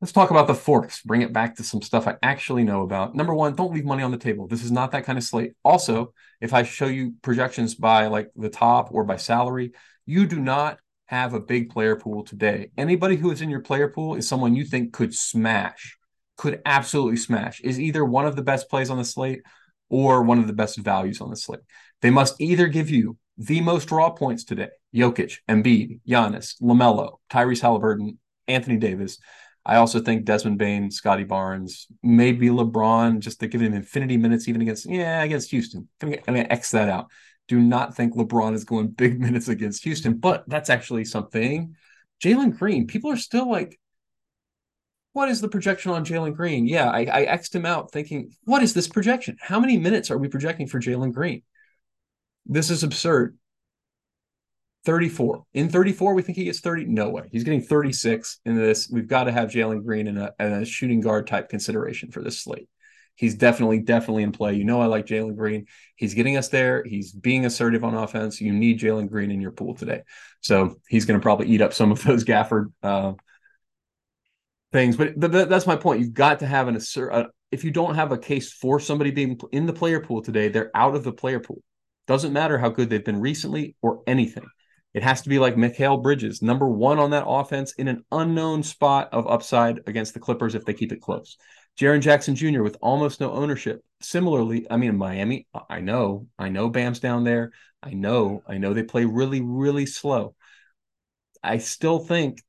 Let's 0.00 0.12
talk 0.12 0.30
about 0.30 0.46
the 0.46 0.54
forks. 0.54 1.00
Bring 1.00 1.22
it 1.22 1.32
back 1.32 1.56
to 1.56 1.64
some 1.64 1.80
stuff 1.80 2.06
I 2.06 2.16
actually 2.22 2.62
know 2.62 2.82
about. 2.82 3.14
Number 3.14 3.34
one, 3.34 3.54
don't 3.54 3.72
leave 3.72 3.86
money 3.86 4.02
on 4.02 4.10
the 4.10 4.18
table. 4.18 4.46
This 4.46 4.62
is 4.62 4.70
not 4.70 4.92
that 4.92 5.04
kind 5.04 5.16
of 5.16 5.24
slate. 5.24 5.52
Also, 5.64 6.12
if 6.42 6.52
I 6.52 6.62
show 6.62 6.86
you 6.86 7.14
projections 7.22 7.74
by 7.74 8.08
like 8.08 8.30
the 8.36 8.50
top 8.50 8.90
or 8.92 9.04
by 9.04 9.16
salary, 9.16 9.72
you 10.04 10.26
do 10.26 10.38
not 10.38 10.78
have 11.06 11.34
a 11.34 11.40
big 11.40 11.70
player 11.70 11.96
pool 11.96 12.24
today. 12.24 12.70
Anybody 12.76 13.16
who 13.16 13.30
is 13.30 13.42
in 13.42 13.50
your 13.50 13.60
player 13.60 13.88
pool 13.88 14.14
is 14.14 14.26
someone 14.26 14.54
you 14.54 14.64
think 14.64 14.92
could 14.92 15.14
smash, 15.14 15.98
could 16.36 16.60
absolutely 16.64 17.16
smash, 17.16 17.60
is 17.60 17.78
either 17.78 18.04
one 18.04 18.26
of 18.26 18.36
the 18.36 18.42
best 18.42 18.68
plays 18.68 18.90
on 18.90 18.98
the 18.98 19.04
slate 19.04 19.42
or 19.90 20.22
one 20.22 20.38
of 20.38 20.46
the 20.46 20.52
best 20.52 20.78
values 20.78 21.20
on 21.20 21.30
the 21.30 21.36
slate. 21.36 21.60
They 22.02 22.10
must 22.10 22.40
either 22.40 22.66
give 22.68 22.90
you 22.90 23.18
the 23.36 23.60
most 23.60 23.90
raw 23.90 24.10
points 24.10 24.44
today 24.44 24.68
Jokic, 24.94 25.38
Embiid, 25.48 26.00
Giannis, 26.08 26.60
LaMelo, 26.62 27.18
Tyrese 27.30 27.60
Halliburton, 27.60 28.18
Anthony 28.46 28.76
Davis. 28.76 29.18
I 29.66 29.76
also 29.76 30.00
think 30.00 30.24
Desmond 30.24 30.58
Bane, 30.58 30.90
Scottie 30.90 31.24
Barnes, 31.24 31.86
maybe 32.02 32.48
LeBron, 32.48 33.20
just 33.20 33.40
to 33.40 33.48
give 33.48 33.62
him 33.62 33.72
infinity 33.72 34.18
minutes, 34.18 34.46
even 34.46 34.60
against, 34.60 34.84
yeah, 34.86 35.22
against 35.22 35.50
Houston. 35.50 35.88
I'm 36.02 36.10
going 36.10 36.44
to 36.44 36.52
X 36.52 36.72
that 36.72 36.90
out. 36.90 37.10
Do 37.48 37.60
not 37.60 37.94
think 37.94 38.14
LeBron 38.14 38.54
is 38.54 38.64
going 38.64 38.88
big 38.88 39.20
minutes 39.26 39.48
against 39.48 39.84
Houston, 39.84 40.18
but 40.18 40.44
that's 40.48 40.70
actually 40.70 41.04
something. 41.04 41.74
Jalen 42.22 42.56
Green, 42.58 42.86
people 42.86 43.10
are 43.10 43.16
still 43.16 43.50
like, 43.50 43.78
what 45.12 45.28
is 45.28 45.40
the 45.40 45.48
projection 45.48 45.92
on 45.92 46.04
Jalen 46.04 46.34
Green? 46.34 46.66
Yeah, 46.66 46.90
I, 46.90 47.04
I 47.04 47.22
X'd 47.22 47.54
him 47.54 47.66
out 47.66 47.92
thinking, 47.92 48.32
what 48.44 48.62
is 48.62 48.74
this 48.74 48.88
projection? 48.88 49.36
How 49.40 49.60
many 49.60 49.76
minutes 49.76 50.10
are 50.10 50.18
we 50.18 50.28
projecting 50.28 50.66
for 50.66 50.80
Jalen 50.80 51.12
Green? 51.12 51.42
This 52.46 52.70
is 52.70 52.82
absurd. 52.82 53.38
34. 54.84 55.44
In 55.54 55.68
34, 55.68 56.14
we 56.14 56.22
think 56.22 56.36
he 56.36 56.44
gets 56.44 56.60
30. 56.60 56.86
No 56.86 57.10
way. 57.10 57.28
He's 57.32 57.44
getting 57.44 57.62
36 57.62 58.40
in 58.44 58.56
this. 58.56 58.90
We've 58.90 59.08
got 59.08 59.24
to 59.24 59.32
have 59.32 59.50
Jalen 59.50 59.84
Green 59.84 60.08
in 60.08 60.18
a, 60.18 60.32
in 60.38 60.52
a 60.52 60.64
shooting 60.64 61.00
guard 61.00 61.26
type 61.26 61.48
consideration 61.48 62.10
for 62.10 62.22
this 62.22 62.40
slate. 62.40 62.68
He's 63.16 63.36
definitely, 63.36 63.78
definitely 63.80 64.24
in 64.24 64.32
play. 64.32 64.54
You 64.54 64.64
know, 64.64 64.80
I 64.80 64.86
like 64.86 65.06
Jalen 65.06 65.36
Green. 65.36 65.66
He's 65.96 66.14
getting 66.14 66.36
us 66.36 66.48
there. 66.48 66.82
He's 66.84 67.12
being 67.12 67.46
assertive 67.46 67.84
on 67.84 67.94
offense. 67.94 68.40
You 68.40 68.52
need 68.52 68.80
Jalen 68.80 69.08
Green 69.08 69.30
in 69.30 69.40
your 69.40 69.52
pool 69.52 69.74
today. 69.74 70.02
So 70.40 70.76
he's 70.88 71.04
going 71.04 71.18
to 71.18 71.22
probably 71.22 71.48
eat 71.48 71.60
up 71.60 71.72
some 71.72 71.92
of 71.92 72.02
those 72.04 72.24
Gafford 72.24 72.72
uh, 72.82 73.12
things. 74.72 74.96
But 74.96 75.20
th- 75.20 75.32
th- 75.32 75.48
that's 75.48 75.66
my 75.66 75.76
point. 75.76 76.00
You've 76.00 76.14
got 76.14 76.40
to 76.40 76.46
have 76.46 76.66
an 76.66 76.76
assert. 76.76 77.12
Uh, 77.12 77.26
if 77.52 77.62
you 77.62 77.70
don't 77.70 77.94
have 77.94 78.10
a 78.10 78.18
case 78.18 78.52
for 78.52 78.80
somebody 78.80 79.12
being 79.12 79.38
in 79.52 79.66
the 79.66 79.72
player 79.72 80.00
pool 80.00 80.22
today, 80.22 80.48
they're 80.48 80.72
out 80.74 80.96
of 80.96 81.04
the 81.04 81.12
player 81.12 81.38
pool. 81.38 81.62
Doesn't 82.08 82.32
matter 82.32 82.58
how 82.58 82.68
good 82.68 82.90
they've 82.90 83.04
been 83.04 83.20
recently 83.20 83.76
or 83.80 84.02
anything. 84.08 84.46
It 84.92 85.02
has 85.02 85.22
to 85.22 85.28
be 85.28 85.38
like 85.38 85.56
Mikal 85.56 86.02
Bridges, 86.02 86.42
number 86.42 86.68
one 86.68 86.98
on 86.98 87.10
that 87.10 87.26
offense 87.26 87.72
in 87.74 87.88
an 87.88 88.04
unknown 88.12 88.62
spot 88.62 89.08
of 89.12 89.26
upside 89.26 89.80
against 89.86 90.14
the 90.14 90.20
Clippers 90.20 90.54
if 90.54 90.64
they 90.64 90.74
keep 90.74 90.92
it 90.92 91.00
close. 91.00 91.36
Jaren 91.78 92.00
Jackson 92.00 92.36
Jr. 92.36 92.62
with 92.62 92.76
almost 92.80 93.20
no 93.20 93.32
ownership. 93.32 93.82
Similarly, 94.00 94.66
I 94.70 94.76
mean, 94.76 94.96
Miami, 94.96 95.46
I 95.68 95.80
know, 95.80 96.28
I 96.38 96.48
know 96.48 96.68
Bam's 96.68 97.00
down 97.00 97.24
there. 97.24 97.52
I 97.82 97.94
know, 97.94 98.42
I 98.46 98.58
know 98.58 98.72
they 98.72 98.82
play 98.82 99.04
really, 99.04 99.40
really 99.40 99.86
slow. 99.86 100.34
I 101.42 101.58
still 101.58 101.98
think, 101.98 102.40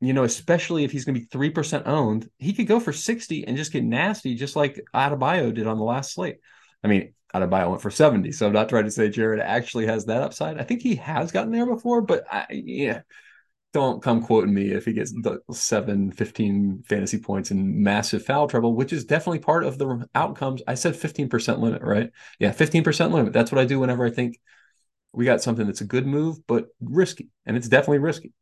you 0.00 0.12
know, 0.12 0.24
especially 0.24 0.84
if 0.84 0.92
he's 0.92 1.04
going 1.04 1.14
to 1.14 1.20
be 1.20 1.26
3% 1.26 1.86
owned, 1.86 2.28
he 2.38 2.52
could 2.52 2.66
go 2.66 2.80
for 2.80 2.92
60 2.92 3.46
and 3.46 3.56
just 3.56 3.72
get 3.72 3.84
nasty, 3.84 4.34
just 4.34 4.56
like 4.56 4.80
Adebayo 4.94 5.52
did 5.52 5.66
on 5.66 5.78
the 5.78 5.84
last 5.84 6.14
slate. 6.14 6.38
I 6.82 6.88
mean, 6.88 7.14
Adebayo 7.34 7.70
went 7.70 7.82
for 7.82 7.90
70. 7.90 8.32
So 8.32 8.46
I'm 8.46 8.52
not 8.52 8.68
trying 8.68 8.84
to 8.84 8.90
say 8.90 9.08
Jaren 9.08 9.42
actually 9.42 9.86
has 9.86 10.06
that 10.06 10.22
upside. 10.22 10.58
I 10.58 10.64
think 10.64 10.82
he 10.82 10.96
has 10.96 11.32
gotten 11.32 11.52
there 11.52 11.66
before, 11.66 12.00
but 12.00 12.24
I, 12.32 12.46
yeah, 12.50 13.02
don't 13.72 14.02
come 14.02 14.22
quoting 14.22 14.54
me 14.54 14.72
if 14.72 14.84
he 14.86 14.92
gets 14.92 15.12
the 15.12 15.40
7, 15.50 16.12
15 16.12 16.84
fantasy 16.88 17.18
points 17.18 17.50
and 17.50 17.76
massive 17.76 18.24
foul 18.24 18.48
trouble, 18.48 18.74
which 18.74 18.92
is 18.92 19.04
definitely 19.04 19.40
part 19.40 19.64
of 19.64 19.78
the 19.78 20.08
outcomes. 20.14 20.62
I 20.66 20.74
said 20.74 20.94
15% 20.94 21.58
limit, 21.60 21.82
right? 21.82 22.10
Yeah, 22.38 22.52
15% 22.52 23.12
limit. 23.12 23.32
That's 23.32 23.52
what 23.52 23.60
I 23.60 23.66
do 23.66 23.78
whenever 23.78 24.06
I 24.06 24.10
think 24.10 24.38
we 25.12 25.24
got 25.24 25.42
something 25.42 25.66
that's 25.66 25.82
a 25.82 25.86
good 25.86 26.06
move, 26.06 26.46
but 26.46 26.68
risky. 26.80 27.28
And 27.44 27.56
it's 27.56 27.68
definitely 27.68 27.98
risky. 27.98 28.32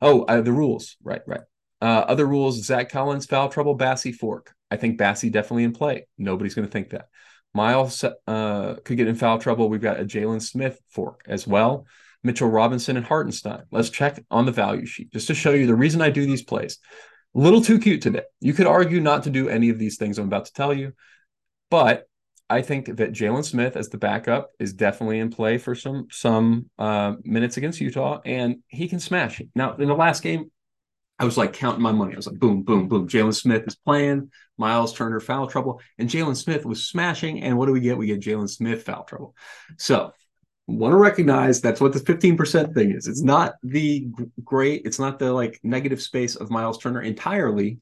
Oh, 0.00 0.22
uh, 0.22 0.40
the 0.40 0.52
rules. 0.52 0.96
Right, 1.02 1.22
right. 1.26 1.42
Uh, 1.80 2.04
other 2.06 2.26
rules 2.26 2.64
Zach 2.64 2.90
Collins, 2.90 3.26
foul 3.26 3.48
trouble, 3.48 3.76
Bassey, 3.76 4.14
fork. 4.14 4.54
I 4.70 4.76
think 4.76 4.98
Bassey 4.98 5.30
definitely 5.30 5.64
in 5.64 5.72
play. 5.72 6.06
Nobody's 6.16 6.54
going 6.54 6.66
to 6.66 6.72
think 6.72 6.90
that. 6.90 7.08
Myles 7.54 8.02
uh, 8.26 8.74
could 8.84 8.96
get 8.96 9.08
in 9.08 9.16
foul 9.16 9.38
trouble. 9.38 9.68
We've 9.68 9.82
got 9.82 10.00
a 10.00 10.04
Jalen 10.04 10.40
Smith 10.40 10.80
fork 10.88 11.24
as 11.28 11.46
well. 11.46 11.86
Mitchell 12.22 12.48
Robinson 12.48 12.96
and 12.96 13.06
Hartenstein. 13.06 13.64
Let's 13.70 13.90
check 13.90 14.22
on 14.30 14.46
the 14.46 14.52
value 14.52 14.86
sheet 14.86 15.12
just 15.12 15.26
to 15.28 15.34
show 15.34 15.52
you 15.52 15.66
the 15.66 15.74
reason 15.74 16.00
I 16.00 16.10
do 16.10 16.26
these 16.26 16.42
plays. 16.42 16.78
A 17.34 17.38
little 17.38 17.62
too 17.62 17.78
cute 17.78 18.02
today. 18.02 18.22
You 18.40 18.52
could 18.52 18.66
argue 18.66 19.00
not 19.00 19.24
to 19.24 19.30
do 19.30 19.48
any 19.48 19.70
of 19.70 19.78
these 19.78 19.96
things 19.96 20.18
I'm 20.18 20.26
about 20.26 20.44
to 20.46 20.52
tell 20.52 20.72
you, 20.74 20.92
but 21.70 22.06
I 22.50 22.60
think 22.60 22.96
that 22.96 23.12
Jalen 23.12 23.44
Smith 23.44 23.76
as 23.76 23.88
the 23.88 23.96
backup 23.96 24.50
is 24.58 24.74
definitely 24.74 25.18
in 25.20 25.30
play 25.30 25.56
for 25.56 25.74
some 25.74 26.08
some 26.10 26.68
uh, 26.78 27.14
minutes 27.24 27.56
against 27.56 27.80
Utah, 27.80 28.20
and 28.26 28.56
he 28.66 28.88
can 28.88 29.00
smash. 29.00 29.40
Now 29.54 29.74
in 29.76 29.88
the 29.88 29.94
last 29.94 30.22
game, 30.22 30.50
I 31.18 31.24
was 31.24 31.38
like 31.38 31.54
counting 31.54 31.82
my 31.82 31.92
money. 31.92 32.12
I 32.12 32.16
was 32.16 32.26
like, 32.26 32.38
boom, 32.38 32.62
boom, 32.62 32.88
boom. 32.88 33.08
Jalen 33.08 33.34
Smith 33.34 33.66
is 33.66 33.76
playing. 33.76 34.30
Myles 34.58 34.92
Turner 34.92 35.20
foul 35.20 35.46
trouble, 35.46 35.80
and 35.98 36.10
Jalen 36.10 36.36
Smith 36.36 36.66
was 36.66 36.84
smashing. 36.84 37.42
And 37.42 37.56
what 37.56 37.66
do 37.66 37.72
we 37.72 37.80
get? 37.80 37.96
We 37.96 38.06
get 38.06 38.20
Jalen 38.20 38.50
Smith 38.50 38.82
foul 38.82 39.04
trouble. 39.04 39.34
So 39.78 40.12
want 40.66 40.92
to 40.92 40.96
recognize 40.96 41.60
that's 41.60 41.80
what 41.80 41.92
the 41.92 41.98
15% 42.00 42.74
thing 42.74 42.92
is. 42.92 43.06
It's 43.08 43.22
not 43.22 43.54
the 43.62 44.06
great, 44.44 44.82
it's 44.84 44.98
not 44.98 45.18
the 45.18 45.32
like 45.32 45.60
negative 45.62 46.00
space 46.00 46.36
of 46.36 46.50
Myles 46.50 46.78
Turner 46.78 47.02
entirely. 47.02 47.78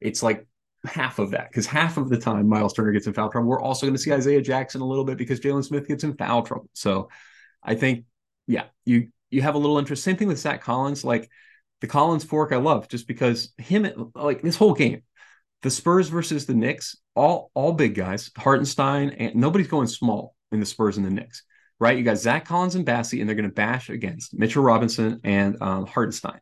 It's 0.00 0.22
like 0.22 0.46
half 0.84 1.18
of 1.18 1.30
that 1.30 1.50
because 1.50 1.66
half 1.66 1.96
of 1.96 2.08
the 2.08 2.18
time 2.18 2.48
Myles 2.48 2.72
Turner 2.72 2.92
gets 2.92 3.06
in 3.06 3.14
foul 3.14 3.30
trouble. 3.30 3.48
We're 3.48 3.60
also 3.60 3.86
going 3.86 3.94
to 3.94 4.00
see 4.00 4.12
Isaiah 4.12 4.42
Jackson 4.42 4.80
a 4.80 4.86
little 4.86 5.04
bit 5.04 5.18
because 5.18 5.40
Jalen 5.40 5.64
Smith 5.64 5.88
gets 5.88 6.04
in 6.04 6.16
foul 6.16 6.42
trouble. 6.42 6.68
So 6.72 7.08
I 7.62 7.74
think, 7.74 8.04
yeah, 8.46 8.64
you 8.84 9.08
you 9.30 9.42
have 9.42 9.54
a 9.54 9.58
little 9.58 9.78
interest. 9.78 10.04
Same 10.04 10.16
thing 10.16 10.28
with 10.28 10.38
Zach 10.38 10.62
Collins. 10.62 11.04
Like 11.04 11.28
the 11.80 11.86
Collins 11.86 12.24
fork, 12.24 12.52
I 12.52 12.56
love 12.56 12.88
just 12.88 13.08
because 13.08 13.52
him 13.58 14.12
like 14.14 14.42
this 14.42 14.56
whole 14.56 14.74
game, 14.74 15.02
the 15.62 15.70
Spurs 15.70 16.08
versus 16.08 16.46
the 16.46 16.54
Knicks, 16.54 16.96
all 17.14 17.50
all 17.54 17.72
big 17.72 17.94
guys, 17.94 18.30
Hartenstein, 18.36 19.10
and 19.10 19.34
nobody's 19.34 19.68
going 19.68 19.88
small 19.88 20.34
in 20.52 20.60
the 20.60 20.66
Spurs 20.66 20.96
and 20.96 21.06
the 21.06 21.10
Knicks, 21.10 21.42
right? 21.80 21.96
You 21.96 22.04
got 22.04 22.18
Zach 22.18 22.44
Collins 22.44 22.74
and 22.74 22.86
Bassey, 22.86 23.20
and 23.20 23.28
they're 23.28 23.36
going 23.36 23.48
to 23.48 23.54
bash 23.54 23.90
against 23.90 24.34
Mitchell 24.34 24.62
Robinson 24.62 25.20
and 25.24 25.60
um, 25.60 25.86
Hartenstein. 25.86 26.40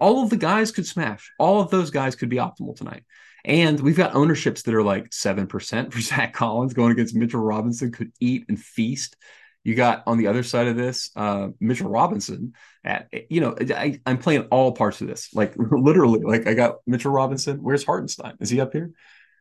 All 0.00 0.22
of 0.22 0.30
the 0.30 0.36
guys 0.36 0.72
could 0.72 0.86
smash. 0.86 1.30
All 1.38 1.60
of 1.60 1.70
those 1.70 1.90
guys 1.90 2.16
could 2.16 2.28
be 2.28 2.36
optimal 2.36 2.76
tonight. 2.76 3.04
And 3.44 3.80
we've 3.80 3.96
got 3.96 4.14
ownerships 4.14 4.62
that 4.62 4.74
are 4.74 4.82
like 4.82 5.10
7% 5.10 5.92
for 5.92 6.00
Zach 6.00 6.32
Collins 6.32 6.74
going 6.74 6.92
against 6.92 7.14
Mitchell 7.14 7.40
Robinson, 7.40 7.92
could 7.92 8.12
eat 8.20 8.44
and 8.48 8.58
feast. 8.58 9.16
You 9.64 9.76
got 9.76 10.02
on 10.06 10.18
the 10.18 10.26
other 10.26 10.42
side 10.42 10.66
of 10.66 10.76
this, 10.76 11.10
uh, 11.14 11.48
Mitchell 11.60 11.88
Robinson. 11.88 12.54
At 12.84 13.08
you 13.30 13.40
know, 13.40 13.54
I, 13.60 14.00
am 14.06 14.18
playing 14.18 14.48
all 14.50 14.72
parts 14.72 15.00
of 15.00 15.06
this, 15.06 15.32
like 15.32 15.54
literally. 15.56 16.20
Like 16.20 16.48
I 16.48 16.54
got 16.54 16.78
Mitchell 16.84 17.12
Robinson. 17.12 17.62
Where's 17.62 17.84
Hartenstein? 17.84 18.34
Is 18.40 18.50
he 18.50 18.60
up 18.60 18.72
here? 18.72 18.90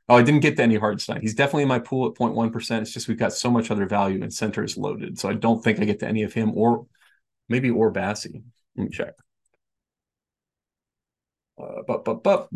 Oh, 0.10 0.18
I 0.18 0.24
didn't 0.24 0.42
get 0.42 0.58
to 0.58 0.64
any 0.64 0.76
Hartenstein. 0.76 1.22
He's 1.22 1.36
definitely 1.36 1.64
in 1.64 1.70
my 1.70 1.80
pool 1.80 2.08
at 2.08 2.16
0.1 2.16 2.52
percent. 2.52 2.82
It's 2.84 2.92
just 2.94 3.08
we've 3.08 3.18
got 3.18 3.34
so 3.34 3.50
much 3.50 3.72
other 3.72 3.86
value 3.86 4.22
and 4.22 4.34
center 4.34 4.64
is 4.64 4.78
loaded, 4.78 5.20
so 5.20 5.30
I 5.30 5.34
don't 5.34 5.64
think 5.64 5.80
I 5.80 5.86
get 5.86 6.00
to 6.00 6.08
any 6.08 6.24
of 6.24 6.34
him 6.34 6.52
or 6.56 6.86
maybe 7.50 7.70
or 7.70 7.92
Bassey. 7.94 8.44
Let 8.76 8.84
me 8.84 8.90
check. 8.90 9.14
Uh, 11.58 11.84
but 11.88 12.06
but 12.06 12.24
but 12.24 12.48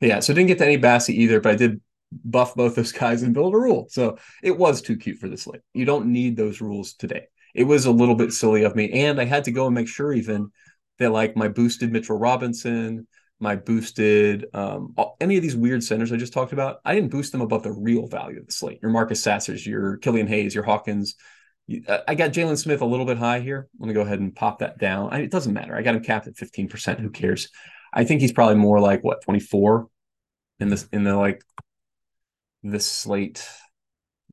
yeah. 0.00 0.20
So 0.20 0.32
I 0.32 0.36
didn't 0.36 0.48
get 0.48 0.58
to 0.58 0.64
any 0.66 0.78
Bassey 0.78 1.14
either, 1.14 1.40
but 1.40 1.52
I 1.52 1.56
did 1.56 1.80
buff 2.24 2.54
both 2.54 2.74
those 2.74 2.92
guys 2.92 3.22
and 3.22 3.34
build 3.34 3.54
a 3.54 3.58
rule. 3.58 3.86
So 3.90 4.18
it 4.42 4.56
was 4.56 4.82
too 4.82 4.96
cute 4.96 5.18
for 5.18 5.28
the 5.28 5.36
slate. 5.36 5.62
You 5.74 5.84
don't 5.84 6.06
need 6.06 6.36
those 6.36 6.60
rules 6.60 6.94
today. 6.94 7.26
It 7.54 7.64
was 7.64 7.86
a 7.86 7.90
little 7.90 8.14
bit 8.14 8.32
silly 8.32 8.64
of 8.64 8.74
me. 8.74 8.90
And 8.92 9.20
I 9.20 9.24
had 9.24 9.44
to 9.44 9.52
go 9.52 9.66
and 9.66 9.74
make 9.74 9.88
sure 9.88 10.12
even 10.12 10.50
that 10.98 11.10
like 11.10 11.36
my 11.36 11.48
boosted 11.48 11.92
Mitchell 11.92 12.18
Robinson, 12.18 13.06
my 13.42 13.56
boosted 13.56 14.46
um, 14.54 14.94
any 15.20 15.36
of 15.36 15.42
these 15.42 15.56
weird 15.56 15.82
centers 15.82 16.12
I 16.12 16.16
just 16.16 16.32
talked 16.32 16.52
about, 16.52 16.80
I 16.84 16.94
didn't 16.94 17.10
boost 17.10 17.32
them 17.32 17.40
above 17.40 17.64
the 17.64 17.72
real 17.72 18.06
value 18.06 18.38
of 18.38 18.46
the 18.46 18.52
slate. 18.52 18.78
Your 18.80 18.92
Marcus 18.92 19.20
Sassers, 19.20 19.66
your 19.66 19.96
Killian 19.96 20.28
Hayes, 20.28 20.54
your 20.54 20.62
Hawkins. 20.62 21.16
Uh, 21.88 21.98
I 22.06 22.14
got 22.14 22.30
Jalen 22.30 22.56
Smith 22.56 22.82
a 22.82 22.86
little 22.86 23.04
bit 23.04 23.18
high 23.18 23.40
here. 23.40 23.68
Let 23.80 23.88
me 23.88 23.94
go 23.94 24.02
ahead 24.02 24.20
and 24.20 24.34
pop 24.34 24.60
that 24.60 24.78
down. 24.78 25.12
I, 25.12 25.22
it 25.22 25.32
doesn't 25.32 25.52
matter. 25.52 25.74
I 25.76 25.82
got 25.82 25.96
him 25.96 26.04
capped 26.04 26.28
at 26.28 26.36
15%. 26.36 27.00
Who 27.00 27.10
cares? 27.10 27.48
I 27.92 28.04
think 28.04 28.20
he's 28.20 28.32
probably 28.32 28.54
more 28.54 28.78
like 28.78 29.02
what 29.02 29.22
24 29.24 29.88
in 30.60 30.68
this 30.68 30.88
in 30.92 31.02
the 31.02 31.16
like 31.16 31.42
this 32.62 32.86
slate 32.86 33.44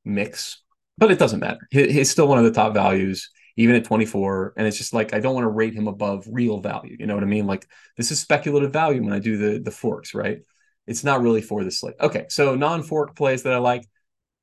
mix, 0.06 0.62
but 1.00 1.12
it 1.12 1.18
doesn't 1.18 1.40
matter. 1.40 1.68
He, 1.72 1.92
he's 1.92 2.12
still 2.12 2.28
one 2.28 2.38
of 2.38 2.46
the 2.46 2.52
top 2.52 2.76
values, 2.76 3.32
even 3.56 3.76
at 3.76 3.84
24. 3.84 4.54
And 4.58 4.68
it's 4.68 4.78
just 4.78 4.94
like 4.94 5.14
I 5.14 5.20
don't 5.20 5.34
want 5.34 5.46
to 5.46 5.50
rate 5.50 5.74
him 5.74 5.88
above 5.88 6.26
real 6.30 6.60
value. 6.60 6.96
You 7.00 7.08
know 7.08 7.16
what 7.16 7.24
I 7.24 7.28
mean? 7.28 7.48
Like 7.48 7.68
this 7.98 8.12
is 8.12 8.20
speculative 8.20 8.72
value 8.72 9.04
when 9.04 9.14
I 9.14 9.20
do 9.20 9.38
the 9.38 9.60
the 9.60 9.72
forks, 9.72 10.14
right? 10.14 10.40
It's 10.88 11.04
not 11.04 11.22
really 11.22 11.42
for 11.42 11.64
the 11.64 11.72
slate. 11.72 11.96
Okay, 12.02 12.26
so 12.30 12.56
non-fork 12.56 13.16
plays 13.16 13.44
that 13.44 13.54
I 13.54 13.58
like. 13.58 13.88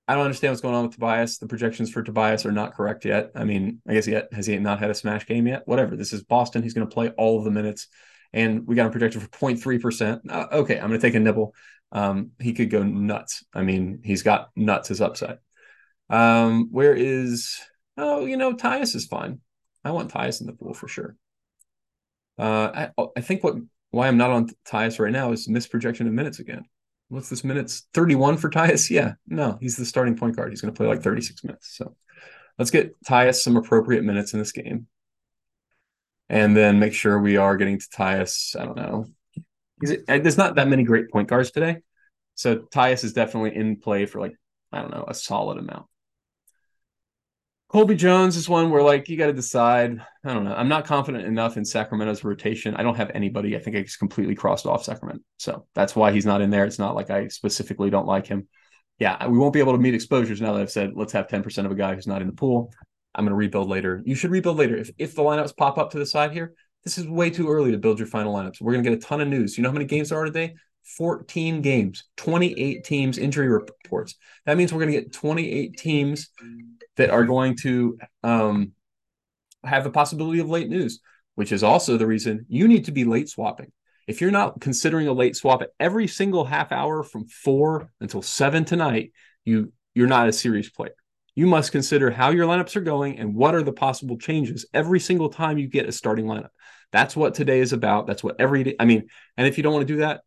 I 0.08 0.14
don't 0.14 0.24
understand 0.24 0.52
what's 0.52 0.60
going 0.60 0.74
on 0.76 0.84
with 0.84 0.94
Tobias. 0.94 1.38
The 1.38 1.48
projections 1.48 1.90
for 1.90 2.00
Tobias 2.02 2.46
are 2.46 2.52
not 2.52 2.74
correct 2.74 3.04
yet. 3.04 3.32
I 3.34 3.42
mean, 3.42 3.80
I 3.88 3.94
guess 3.94 4.06
yet 4.06 4.32
has 4.32 4.46
he 4.46 4.56
not 4.58 4.78
had 4.78 4.90
a 4.90 4.94
smash 4.94 5.26
game 5.26 5.48
yet? 5.48 5.62
Whatever. 5.66 5.96
This 5.96 6.12
is 6.12 6.22
Boston. 6.22 6.62
He's 6.62 6.74
going 6.74 6.86
to 6.86 6.94
play 6.94 7.08
all 7.10 7.38
of 7.38 7.44
the 7.44 7.50
minutes, 7.50 7.88
and 8.32 8.64
we 8.68 8.76
got 8.76 8.86
him 8.86 8.92
projected 8.92 9.22
for 9.22 9.28
0.3 9.28 9.80
percent. 9.82 10.22
Uh, 10.30 10.46
okay, 10.52 10.76
I'm 10.78 10.88
going 10.88 11.00
to 11.00 11.06
take 11.06 11.16
a 11.16 11.20
nibble 11.20 11.54
um, 11.92 12.32
he 12.38 12.52
could 12.52 12.70
go 12.70 12.82
nuts. 12.82 13.44
I 13.54 13.62
mean, 13.62 14.00
he's 14.04 14.22
got 14.22 14.50
nuts 14.56 14.90
as 14.90 15.00
upside. 15.00 15.38
Um, 16.08 16.68
where 16.70 16.94
is 16.94 17.58
oh, 17.96 18.24
you 18.26 18.36
know, 18.36 18.54
Tyus 18.54 18.94
is 18.94 19.06
fine. 19.06 19.40
I 19.84 19.90
want 19.90 20.12
Tyus 20.12 20.40
in 20.40 20.46
the 20.46 20.52
pool 20.52 20.74
for 20.74 20.88
sure. 20.88 21.16
Uh, 22.38 22.88
I, 22.98 23.04
I 23.16 23.20
think 23.20 23.42
what 23.42 23.56
why 23.90 24.08
I'm 24.08 24.18
not 24.18 24.30
on 24.30 24.50
Tyus 24.68 24.98
right 24.98 25.12
now 25.12 25.32
is 25.32 25.48
misprojection 25.48 26.06
of 26.06 26.12
minutes 26.12 26.38
again. 26.38 26.64
What's 27.08 27.28
this 27.28 27.44
minutes? 27.44 27.86
31 27.94 28.36
for 28.36 28.50
Tyus? 28.50 28.90
Yeah, 28.96 29.14
no, 29.26 29.58
he's 29.60 29.76
the 29.76 29.84
starting 29.84 30.16
point 30.16 30.36
guard. 30.36 30.50
He's 30.50 30.60
going 30.60 30.74
to 30.74 30.76
play 30.76 30.86
like 30.86 31.02
36 31.02 31.44
minutes. 31.44 31.76
So 31.76 31.96
let's 32.58 32.70
get 32.70 32.94
Tyus 33.04 33.36
some 33.36 33.56
appropriate 33.56 34.04
minutes 34.04 34.32
in 34.32 34.38
this 34.38 34.52
game. 34.52 34.86
And 36.28 36.56
then 36.56 36.80
make 36.80 36.92
sure 36.92 37.20
we 37.20 37.36
are 37.36 37.56
getting 37.56 37.78
to 37.78 37.86
Tyus, 37.86 38.58
I 38.60 38.64
don't 38.64 38.76
know, 38.76 39.06
there's 39.78 40.38
not 40.38 40.56
that 40.56 40.68
many 40.68 40.82
great 40.82 41.10
point 41.10 41.28
guards 41.28 41.50
today. 41.50 41.78
So 42.34 42.56
Tyus 42.56 43.04
is 43.04 43.12
definitely 43.12 43.54
in 43.54 43.76
play 43.76 44.06
for 44.06 44.20
like, 44.20 44.34
I 44.72 44.80
don't 44.80 44.90
know, 44.90 45.04
a 45.06 45.14
solid 45.14 45.58
amount. 45.58 45.86
Colby 47.68 47.96
Jones 47.96 48.36
is 48.36 48.48
one 48.48 48.70
where 48.70 48.82
like 48.82 49.08
you 49.08 49.16
got 49.16 49.26
to 49.26 49.32
decide. 49.32 50.00
I 50.24 50.32
don't 50.32 50.44
know. 50.44 50.54
I'm 50.54 50.68
not 50.68 50.86
confident 50.86 51.24
enough 51.24 51.56
in 51.56 51.64
Sacramento's 51.64 52.22
rotation. 52.22 52.76
I 52.76 52.82
don't 52.82 52.96
have 52.96 53.10
anybody. 53.12 53.56
I 53.56 53.60
think 53.60 53.76
I 53.76 53.82
just 53.82 53.98
completely 53.98 54.36
crossed 54.36 54.66
off 54.66 54.84
Sacramento. 54.84 55.22
So 55.38 55.66
that's 55.74 55.96
why 55.96 56.12
he's 56.12 56.26
not 56.26 56.40
in 56.42 56.50
there. 56.50 56.64
It's 56.64 56.78
not 56.78 56.94
like 56.94 57.10
I 57.10 57.26
specifically 57.28 57.90
don't 57.90 58.06
like 58.06 58.26
him. 58.26 58.46
Yeah, 58.98 59.26
we 59.26 59.36
won't 59.36 59.52
be 59.52 59.58
able 59.58 59.72
to 59.72 59.78
meet 59.78 59.94
exposures 59.94 60.40
now 60.40 60.52
that 60.52 60.62
I've 60.62 60.70
said 60.70 60.92
let's 60.94 61.12
have 61.12 61.26
10% 61.26 61.66
of 61.66 61.72
a 61.72 61.74
guy 61.74 61.94
who's 61.94 62.06
not 62.06 62.22
in 62.22 62.28
the 62.28 62.32
pool. 62.32 62.72
I'm 63.14 63.24
going 63.24 63.30
to 63.30 63.36
rebuild 63.36 63.68
later. 63.68 64.00
You 64.04 64.14
should 64.14 64.30
rebuild 64.30 64.58
later. 64.58 64.76
If 64.76 64.90
if 64.96 65.14
the 65.14 65.22
lineups 65.22 65.56
pop 65.56 65.76
up 65.76 65.90
to 65.90 65.98
the 65.98 66.06
side 66.06 66.32
here, 66.32 66.54
this 66.84 66.98
is 66.98 67.08
way 67.08 67.30
too 67.30 67.48
early 67.48 67.72
to 67.72 67.78
build 67.78 67.98
your 67.98 68.06
final 68.06 68.32
lineups. 68.32 68.60
We're 68.60 68.72
going 68.74 68.84
to 68.84 68.90
get 68.90 68.98
a 68.98 69.02
ton 69.02 69.20
of 69.20 69.26
news. 69.26 69.56
You 69.56 69.64
know 69.64 69.70
how 69.70 69.74
many 69.74 69.86
games 69.86 70.10
there 70.10 70.20
are 70.20 70.24
today? 70.24 70.54
14 70.96 71.62
games, 71.62 72.04
28 72.16 72.84
teams 72.84 73.18
injury 73.18 73.48
reports. 73.48 74.14
That 74.44 74.56
means 74.56 74.72
we're 74.72 74.80
going 74.80 74.92
to 74.92 75.00
get 75.00 75.12
28 75.12 75.76
teams 75.76 76.30
that 76.96 77.10
are 77.10 77.24
going 77.24 77.56
to 77.58 77.98
um, 78.22 78.72
have 79.64 79.84
the 79.84 79.90
possibility 79.90 80.38
of 80.38 80.48
late 80.48 80.68
news, 80.68 81.00
which 81.34 81.52
is 81.52 81.62
also 81.62 81.96
the 81.96 82.06
reason 82.06 82.46
you 82.48 82.68
need 82.68 82.84
to 82.86 82.92
be 82.92 83.04
late 83.04 83.28
swapping. 83.28 83.72
If 84.06 84.20
you're 84.20 84.30
not 84.30 84.60
considering 84.60 85.08
a 85.08 85.12
late 85.12 85.34
swap 85.34 85.62
every 85.80 86.06
single 86.06 86.44
half 86.44 86.70
hour 86.70 87.02
from 87.02 87.26
four 87.26 87.90
until 88.00 88.22
seven 88.22 88.64
tonight, 88.64 89.12
you 89.44 89.72
you're 89.94 90.06
not 90.06 90.28
a 90.28 90.32
serious 90.32 90.68
player. 90.68 90.94
You 91.34 91.46
must 91.46 91.72
consider 91.72 92.10
how 92.10 92.30
your 92.30 92.46
lineups 92.46 92.76
are 92.76 92.82
going 92.82 93.18
and 93.18 93.34
what 93.34 93.54
are 93.54 93.62
the 93.62 93.72
possible 93.72 94.16
changes 94.16 94.66
every 94.72 95.00
single 95.00 95.28
time 95.28 95.58
you 95.58 95.68
get 95.68 95.88
a 95.88 95.92
starting 95.92 96.26
lineup. 96.26 96.50
That's 96.92 97.16
what 97.16 97.34
today 97.34 97.60
is 97.60 97.72
about. 97.72 98.06
That's 98.06 98.22
what 98.22 98.36
every 98.38 98.62
day. 98.62 98.76
I 98.78 98.84
mean, 98.84 99.08
and 99.36 99.46
if 99.46 99.56
you 99.56 99.62
don't 99.62 99.72
want 99.72 99.86
to 99.86 99.94
do 99.94 100.00
that, 100.00 100.22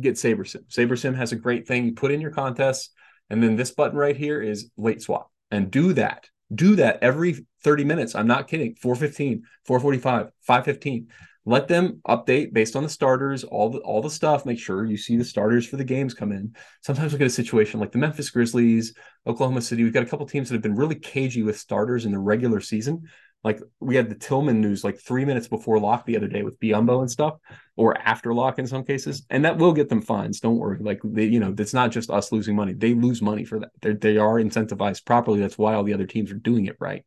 get 0.00 0.14
SaberSim. 0.14 0.66
SaberSim 0.68 1.14
has 1.16 1.32
a 1.32 1.36
great 1.36 1.66
thing. 1.66 1.84
You 1.84 1.92
put 1.92 2.10
in 2.10 2.20
your 2.20 2.30
contests, 2.30 2.90
and 3.30 3.42
then 3.42 3.56
this 3.56 3.72
button 3.72 3.98
right 3.98 4.16
here 4.16 4.40
is 4.40 4.70
late 4.76 5.02
swap. 5.02 5.30
And 5.50 5.70
do 5.70 5.92
that. 5.94 6.28
Do 6.54 6.76
that 6.76 6.98
every 7.02 7.46
30 7.64 7.84
minutes. 7.84 8.14
I'm 8.14 8.26
not 8.26 8.48
kidding. 8.48 8.74
415, 8.76 9.42
445, 9.64 10.30
515. 10.42 11.08
Let 11.48 11.68
them 11.68 12.00
update 12.08 12.52
based 12.52 12.74
on 12.74 12.82
the 12.82 12.88
starters, 12.88 13.44
all 13.44 13.70
the 13.70 13.78
all 13.78 14.02
the 14.02 14.10
stuff. 14.10 14.44
Make 14.44 14.58
sure 14.58 14.84
you 14.84 14.96
see 14.96 15.16
the 15.16 15.24
starters 15.24 15.64
for 15.64 15.76
the 15.76 15.84
games 15.84 16.12
come 16.12 16.32
in. 16.32 16.56
Sometimes 16.82 17.12
we 17.12 17.18
get 17.18 17.28
a 17.28 17.30
situation 17.30 17.78
like 17.78 17.92
the 17.92 17.98
Memphis 17.98 18.30
Grizzlies, 18.30 18.94
Oklahoma 19.28 19.60
City. 19.60 19.84
We've 19.84 19.92
got 19.92 20.02
a 20.02 20.06
couple 20.06 20.26
teams 20.26 20.48
that 20.48 20.56
have 20.56 20.62
been 20.62 20.74
really 20.74 20.96
cagey 20.96 21.44
with 21.44 21.56
starters 21.56 22.04
in 22.04 22.10
the 22.10 22.18
regular 22.18 22.60
season 22.60 23.04
like 23.44 23.60
we 23.78 23.94
had 23.94 24.10
the 24.10 24.16
Tillman 24.16 24.60
news 24.60 24.82
like 24.82 24.98
three 24.98 25.24
minutes 25.24 25.46
before 25.46 25.78
lock 25.78 26.04
the 26.04 26.16
other 26.16 26.26
day 26.26 26.42
with 26.42 26.58
Biyombo 26.58 27.00
and 27.00 27.10
stuff, 27.10 27.34
or 27.76 27.96
after 27.96 28.34
lock 28.34 28.58
in 28.58 28.66
some 28.66 28.84
cases, 28.84 29.24
and 29.30 29.44
that 29.44 29.58
will 29.58 29.72
get 29.72 29.88
them 29.88 30.02
fines. 30.02 30.40
Don't 30.40 30.58
worry. 30.58 30.78
Like 30.80 31.00
they, 31.04 31.26
you 31.26 31.38
know, 31.38 31.54
it's 31.56 31.74
not 31.74 31.92
just 31.92 32.10
us 32.10 32.32
losing 32.32 32.56
money; 32.56 32.72
they 32.72 32.94
lose 32.94 33.22
money 33.22 33.44
for 33.44 33.60
that. 33.60 33.70
They're, 33.80 33.94
they 33.94 34.16
are 34.16 34.34
incentivized 34.34 35.04
properly. 35.04 35.38
That's 35.38 35.56
why 35.56 35.74
all 35.74 35.84
the 35.84 35.94
other 35.94 36.06
teams 36.06 36.32
are 36.32 36.34
doing 36.36 36.66
it 36.66 36.76
right. 36.80 37.04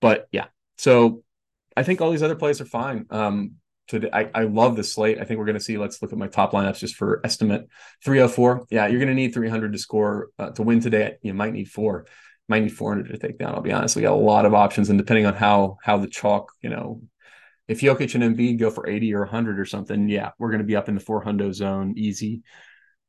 But 0.00 0.26
yeah, 0.32 0.46
so 0.76 1.22
I 1.76 1.84
think 1.84 2.00
all 2.00 2.10
these 2.10 2.22
other 2.22 2.36
plays 2.36 2.60
are 2.60 2.66
fine. 2.66 3.06
Um, 3.10 3.52
today, 3.86 4.10
I, 4.12 4.30
I 4.34 4.42
love 4.44 4.74
the 4.74 4.84
slate. 4.84 5.18
I 5.20 5.24
think 5.24 5.38
we're 5.38 5.46
going 5.46 5.58
to 5.58 5.64
see. 5.64 5.78
Let's 5.78 6.02
look 6.02 6.12
at 6.12 6.18
my 6.18 6.28
top 6.28 6.52
lineups 6.52 6.78
just 6.78 6.96
for 6.96 7.20
estimate. 7.24 7.68
Three 8.04 8.18
hundred 8.18 8.32
four. 8.32 8.66
Yeah, 8.70 8.88
you're 8.88 8.98
going 8.98 9.08
to 9.08 9.14
need 9.14 9.32
three 9.32 9.48
hundred 9.48 9.72
to 9.72 9.78
score 9.78 10.30
uh, 10.38 10.50
to 10.50 10.62
win 10.62 10.80
today. 10.80 11.16
You 11.22 11.32
might 11.32 11.52
need 11.52 11.68
four 11.68 12.06
might 12.48 12.62
need 12.62 12.72
400 12.72 13.08
to 13.08 13.18
take 13.18 13.38
down. 13.38 13.54
I'll 13.54 13.62
be 13.62 13.72
honest. 13.72 13.96
We 13.96 14.02
got 14.02 14.12
a 14.12 14.16
lot 14.16 14.46
of 14.46 14.54
options, 14.54 14.90
and 14.90 14.98
depending 14.98 15.26
on 15.26 15.34
how 15.34 15.78
how 15.82 15.98
the 15.98 16.08
chalk, 16.08 16.52
you 16.60 16.70
know, 16.70 17.00
if 17.68 17.80
Jokic 17.80 18.14
and 18.14 18.36
Embiid 18.36 18.58
go 18.58 18.70
for 18.70 18.88
80 18.88 19.14
or 19.14 19.20
100 19.20 19.58
or 19.58 19.64
something, 19.64 20.08
yeah, 20.08 20.30
we're 20.38 20.50
going 20.50 20.60
to 20.60 20.66
be 20.66 20.76
up 20.76 20.88
in 20.88 20.94
the 20.94 21.00
400 21.00 21.54
zone 21.54 21.94
easy 21.96 22.42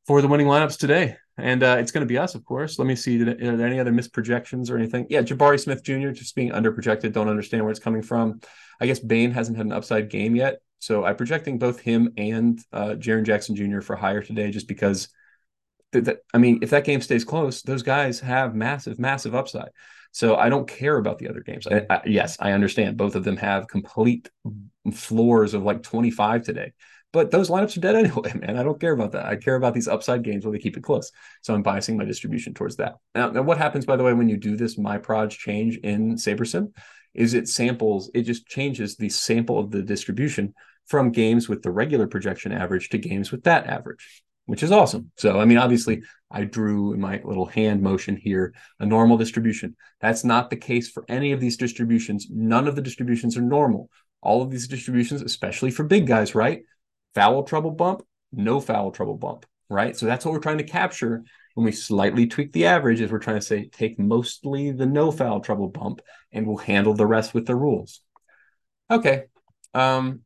for 0.06 0.22
the 0.22 0.28
winning 0.28 0.46
lineups 0.46 0.78
today. 0.78 1.16
And 1.38 1.62
uh, 1.62 1.76
it's 1.78 1.92
going 1.92 2.06
to 2.06 2.08
be 2.08 2.16
us, 2.16 2.34
of 2.34 2.44
course. 2.44 2.78
Let 2.78 2.88
me 2.88 2.96
see. 2.96 3.20
Are 3.20 3.56
there 3.56 3.66
any 3.66 3.78
other 3.78 3.92
misprojections 3.92 4.70
or 4.70 4.78
anything? 4.78 5.06
Yeah, 5.10 5.20
Jabari 5.20 5.60
Smith 5.60 5.82
Jr. 5.82 6.10
just 6.10 6.34
being 6.34 6.50
underprojected. 6.50 7.12
Don't 7.12 7.28
understand 7.28 7.62
where 7.62 7.70
it's 7.70 7.80
coming 7.80 8.02
from. 8.02 8.40
I 8.80 8.86
guess 8.86 8.98
Bane 8.98 9.32
hasn't 9.32 9.58
had 9.58 9.66
an 9.66 9.72
upside 9.72 10.08
game 10.08 10.34
yet, 10.34 10.60
so 10.78 11.04
I'm 11.04 11.16
projecting 11.16 11.58
both 11.58 11.80
him 11.80 12.12
and 12.16 12.58
uh, 12.72 12.94
Jaren 12.98 13.24
Jackson 13.24 13.54
Jr. 13.54 13.80
for 13.80 13.96
higher 13.96 14.22
today, 14.22 14.50
just 14.50 14.68
because 14.68 15.08
I 15.94 16.38
mean, 16.38 16.60
if 16.62 16.70
that 16.70 16.84
game 16.84 17.00
stays 17.00 17.24
close, 17.24 17.62
those 17.62 17.82
guys 17.82 18.20
have 18.20 18.54
massive, 18.54 18.98
massive 18.98 19.34
upside. 19.34 19.70
So 20.12 20.36
I 20.36 20.48
don't 20.48 20.66
care 20.66 20.96
about 20.96 21.18
the 21.18 21.28
other 21.28 21.40
games. 21.40 21.66
I, 21.66 21.84
I, 21.90 22.00
yes, 22.06 22.36
I 22.40 22.52
understand 22.52 22.96
both 22.96 23.16
of 23.16 23.24
them 23.24 23.36
have 23.36 23.68
complete 23.68 24.30
floors 24.92 25.54
of 25.54 25.62
like 25.62 25.82
25 25.82 26.42
today, 26.42 26.72
but 27.12 27.30
those 27.30 27.50
lineups 27.50 27.76
are 27.76 27.80
dead 27.80 27.96
anyway, 27.96 28.32
man. 28.34 28.56
I 28.56 28.62
don't 28.62 28.80
care 28.80 28.92
about 28.92 29.12
that. 29.12 29.26
I 29.26 29.36
care 29.36 29.56
about 29.56 29.74
these 29.74 29.88
upside 29.88 30.22
games 30.22 30.44
where 30.44 30.52
they 30.52 30.58
keep 30.58 30.76
it 30.76 30.82
close. 30.82 31.12
So 31.42 31.54
I'm 31.54 31.62
biasing 31.62 31.96
my 31.96 32.04
distribution 32.04 32.54
towards 32.54 32.76
that. 32.76 32.94
Now, 33.14 33.30
now 33.30 33.42
what 33.42 33.58
happens, 33.58 33.84
by 33.84 33.96
the 33.96 34.04
way, 34.04 34.14
when 34.14 34.28
you 34.28 34.36
do 34.36 34.56
this 34.56 34.78
my 34.78 34.98
proj 34.98 35.36
change 35.36 35.76
in 35.78 36.16
SaberSim 36.16 36.72
is 37.14 37.34
it 37.34 37.48
samples, 37.48 38.10
it 38.14 38.22
just 38.22 38.46
changes 38.46 38.96
the 38.96 39.08
sample 39.08 39.58
of 39.58 39.70
the 39.70 39.82
distribution 39.82 40.54
from 40.86 41.10
games 41.10 41.48
with 41.48 41.62
the 41.62 41.70
regular 41.70 42.06
projection 42.06 42.52
average 42.52 42.90
to 42.90 42.98
games 42.98 43.32
with 43.32 43.44
that 43.44 43.66
average 43.66 44.22
which 44.46 44.62
is 44.62 44.72
awesome. 44.72 45.10
So, 45.16 45.38
I 45.38 45.44
mean, 45.44 45.58
obviously, 45.58 46.02
I 46.30 46.44
drew 46.44 46.92
in 46.92 47.00
my 47.00 47.20
little 47.24 47.46
hand 47.46 47.82
motion 47.82 48.16
here 48.16 48.54
a 48.80 48.86
normal 48.86 49.16
distribution. 49.16 49.76
That's 50.00 50.24
not 50.24 50.50
the 50.50 50.56
case 50.56 50.88
for 50.88 51.04
any 51.08 51.32
of 51.32 51.40
these 51.40 51.56
distributions. 51.56 52.28
None 52.30 52.66
of 52.66 52.76
the 52.76 52.82
distributions 52.82 53.36
are 53.36 53.42
normal. 53.42 53.90
All 54.22 54.42
of 54.42 54.50
these 54.50 54.68
distributions, 54.68 55.22
especially 55.22 55.70
for 55.70 55.84
big 55.84 56.06
guys, 56.06 56.34
right? 56.34 56.62
Foul 57.14 57.42
trouble 57.42 57.72
bump, 57.72 58.02
no 58.32 58.60
foul 58.60 58.90
trouble 58.92 59.16
bump, 59.16 59.46
right? 59.68 59.96
So 59.96 60.06
that's 60.06 60.24
what 60.24 60.32
we're 60.32 60.40
trying 60.40 60.58
to 60.58 60.64
capture 60.64 61.24
when 61.54 61.64
we 61.64 61.72
slightly 61.72 62.26
tweak 62.26 62.52
the 62.52 62.66
average 62.66 63.00
is 63.00 63.10
we're 63.10 63.18
trying 63.18 63.40
to 63.40 63.46
say 63.46 63.68
take 63.68 63.98
mostly 63.98 64.72
the 64.72 64.86
no 64.86 65.10
foul 65.10 65.40
trouble 65.40 65.68
bump 65.68 66.02
and 66.30 66.46
we'll 66.46 66.58
handle 66.58 66.94
the 66.94 67.06
rest 67.06 67.34
with 67.34 67.46
the 67.46 67.56
rules. 67.56 68.00
Okay. 68.90 69.24
Um, 69.74 70.20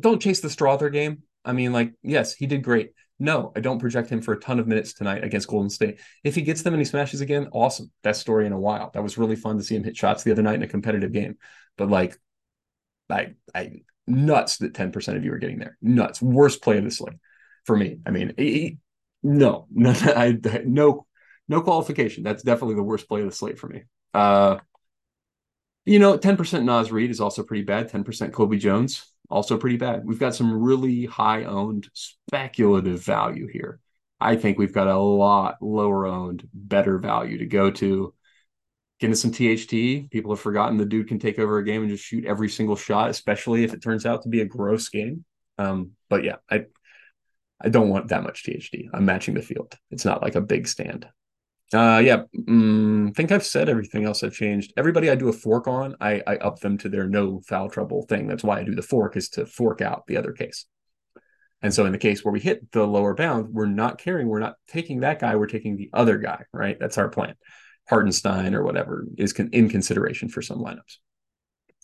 don't 0.00 0.20
chase 0.20 0.40
the 0.40 0.48
Strawther 0.48 0.92
game. 0.92 1.22
I 1.44 1.52
mean, 1.52 1.72
like, 1.72 1.94
yes, 2.02 2.34
he 2.34 2.46
did 2.46 2.62
great 2.62 2.92
no, 3.18 3.52
I 3.54 3.60
don't 3.60 3.78
project 3.78 4.10
him 4.10 4.20
for 4.20 4.32
a 4.32 4.40
ton 4.40 4.58
of 4.58 4.66
minutes 4.66 4.92
tonight 4.92 5.22
against 5.22 5.48
Golden 5.48 5.70
State. 5.70 6.00
If 6.24 6.34
he 6.34 6.42
gets 6.42 6.62
them 6.62 6.74
and 6.74 6.80
he 6.80 6.84
smashes 6.84 7.20
again, 7.20 7.48
awesome. 7.52 7.90
Best 8.02 8.20
story 8.20 8.46
in 8.46 8.52
a 8.52 8.58
while. 8.58 8.90
That 8.92 9.02
was 9.02 9.16
really 9.16 9.36
fun 9.36 9.56
to 9.56 9.62
see 9.64 9.76
him 9.76 9.84
hit 9.84 9.96
shots 9.96 10.24
the 10.24 10.32
other 10.32 10.42
night 10.42 10.56
in 10.56 10.62
a 10.62 10.68
competitive 10.68 11.12
game. 11.12 11.36
But 11.78 11.90
like, 11.90 12.18
I, 13.08 13.34
I 13.54 13.82
nuts 14.06 14.58
that 14.58 14.74
10% 14.74 15.16
of 15.16 15.24
you 15.24 15.32
are 15.32 15.38
getting 15.38 15.58
there. 15.58 15.78
Nuts. 15.80 16.20
Worst 16.20 16.62
play 16.62 16.78
of 16.78 16.84
this 16.84 16.98
slate 16.98 17.18
for 17.64 17.76
me. 17.76 17.98
I 18.04 18.10
mean, 18.10 18.34
he, 18.36 18.78
No, 19.22 19.66
no, 19.72 19.90
I, 19.92 20.36
no, 20.64 21.06
no 21.48 21.60
qualification. 21.60 22.24
That's 22.24 22.42
definitely 22.42 22.76
the 22.76 22.82
worst 22.82 23.08
play 23.08 23.20
of 23.20 23.26
the 23.26 23.36
slate 23.36 23.58
for 23.58 23.68
me. 23.68 23.84
Uh, 24.12 24.58
you 25.84 25.98
know, 25.98 26.18
10% 26.18 26.64
Naz 26.64 26.90
Reid 26.90 27.10
is 27.10 27.20
also 27.20 27.42
pretty 27.42 27.64
bad. 27.64 27.90
10% 27.90 28.32
Kobe 28.32 28.56
Jones, 28.56 29.06
also 29.30 29.58
pretty 29.58 29.76
bad. 29.76 30.04
We've 30.04 30.18
got 30.18 30.34
some 30.34 30.62
really 30.62 31.06
high 31.06 31.44
owned 31.44 31.88
speculative 31.92 33.02
value 33.02 33.48
here. 33.48 33.80
I 34.20 34.36
think 34.36 34.58
we've 34.58 34.72
got 34.72 34.86
a 34.86 34.96
lot 34.96 35.56
lower 35.60 36.06
owned, 36.06 36.48
better 36.52 36.98
value 36.98 37.38
to 37.38 37.46
go 37.46 37.70
to. 37.72 38.14
Get 39.00 39.06
into 39.06 39.16
some 39.16 39.32
THT. 39.32 40.10
People 40.10 40.32
have 40.32 40.40
forgotten 40.40 40.78
the 40.78 40.86
dude 40.86 41.08
can 41.08 41.18
take 41.18 41.38
over 41.38 41.58
a 41.58 41.64
game 41.64 41.82
and 41.82 41.90
just 41.90 42.04
shoot 42.04 42.24
every 42.24 42.48
single 42.48 42.76
shot, 42.76 43.10
especially 43.10 43.64
if 43.64 43.74
it 43.74 43.82
turns 43.82 44.06
out 44.06 44.22
to 44.22 44.28
be 44.28 44.40
a 44.40 44.46
gross 44.46 44.88
game. 44.88 45.24
Um, 45.58 45.90
but 46.08 46.22
yeah, 46.22 46.36
I 46.50 46.66
I 47.60 47.68
don't 47.70 47.88
want 47.88 48.08
that 48.08 48.22
much 48.22 48.44
THT. 48.44 48.88
I'm 48.92 49.04
matching 49.04 49.34
the 49.34 49.42
field. 49.42 49.74
It's 49.90 50.04
not 50.04 50.22
like 50.22 50.36
a 50.36 50.40
big 50.40 50.68
stand. 50.68 51.06
Uh, 51.72 52.00
yeah, 52.04 52.22
mm, 52.36 53.08
I 53.08 53.12
think 53.12 53.32
I've 53.32 53.44
said 53.44 53.68
everything 53.68 54.04
else 54.04 54.22
I've 54.22 54.34
changed. 54.34 54.72
Everybody 54.76 55.10
I 55.10 55.14
do 55.14 55.28
a 55.28 55.32
fork 55.32 55.66
on, 55.66 55.96
I, 56.00 56.22
I 56.26 56.36
up 56.36 56.60
them 56.60 56.78
to 56.78 56.88
their 56.88 57.08
no 57.08 57.40
foul 57.40 57.68
trouble 57.68 58.02
thing. 58.06 58.28
That's 58.28 58.44
why 58.44 58.60
I 58.60 58.64
do 58.64 58.74
the 58.74 58.82
fork 58.82 59.16
is 59.16 59.28
to 59.30 59.46
fork 59.46 59.80
out 59.80 60.06
the 60.06 60.16
other 60.16 60.32
case. 60.32 60.66
And 61.62 61.72
so 61.72 61.86
in 61.86 61.92
the 61.92 61.98
case 61.98 62.24
where 62.24 62.32
we 62.32 62.40
hit 62.40 62.70
the 62.72 62.86
lower 62.86 63.14
bound, 63.14 63.48
we're 63.48 63.66
not 63.66 63.98
carrying, 63.98 64.28
we're 64.28 64.38
not 64.38 64.56
taking 64.68 65.00
that 65.00 65.18
guy, 65.18 65.34
we're 65.34 65.46
taking 65.46 65.76
the 65.76 65.88
other 65.94 66.18
guy, 66.18 66.44
right? 66.52 66.78
That's 66.78 66.98
our 66.98 67.08
plan. 67.08 67.34
Hartenstein 67.88 68.54
or 68.54 68.62
whatever 68.62 69.06
is 69.16 69.32
con- 69.32 69.50
in 69.52 69.68
consideration 69.68 70.28
for 70.28 70.42
some 70.42 70.58
lineups. 70.58 70.98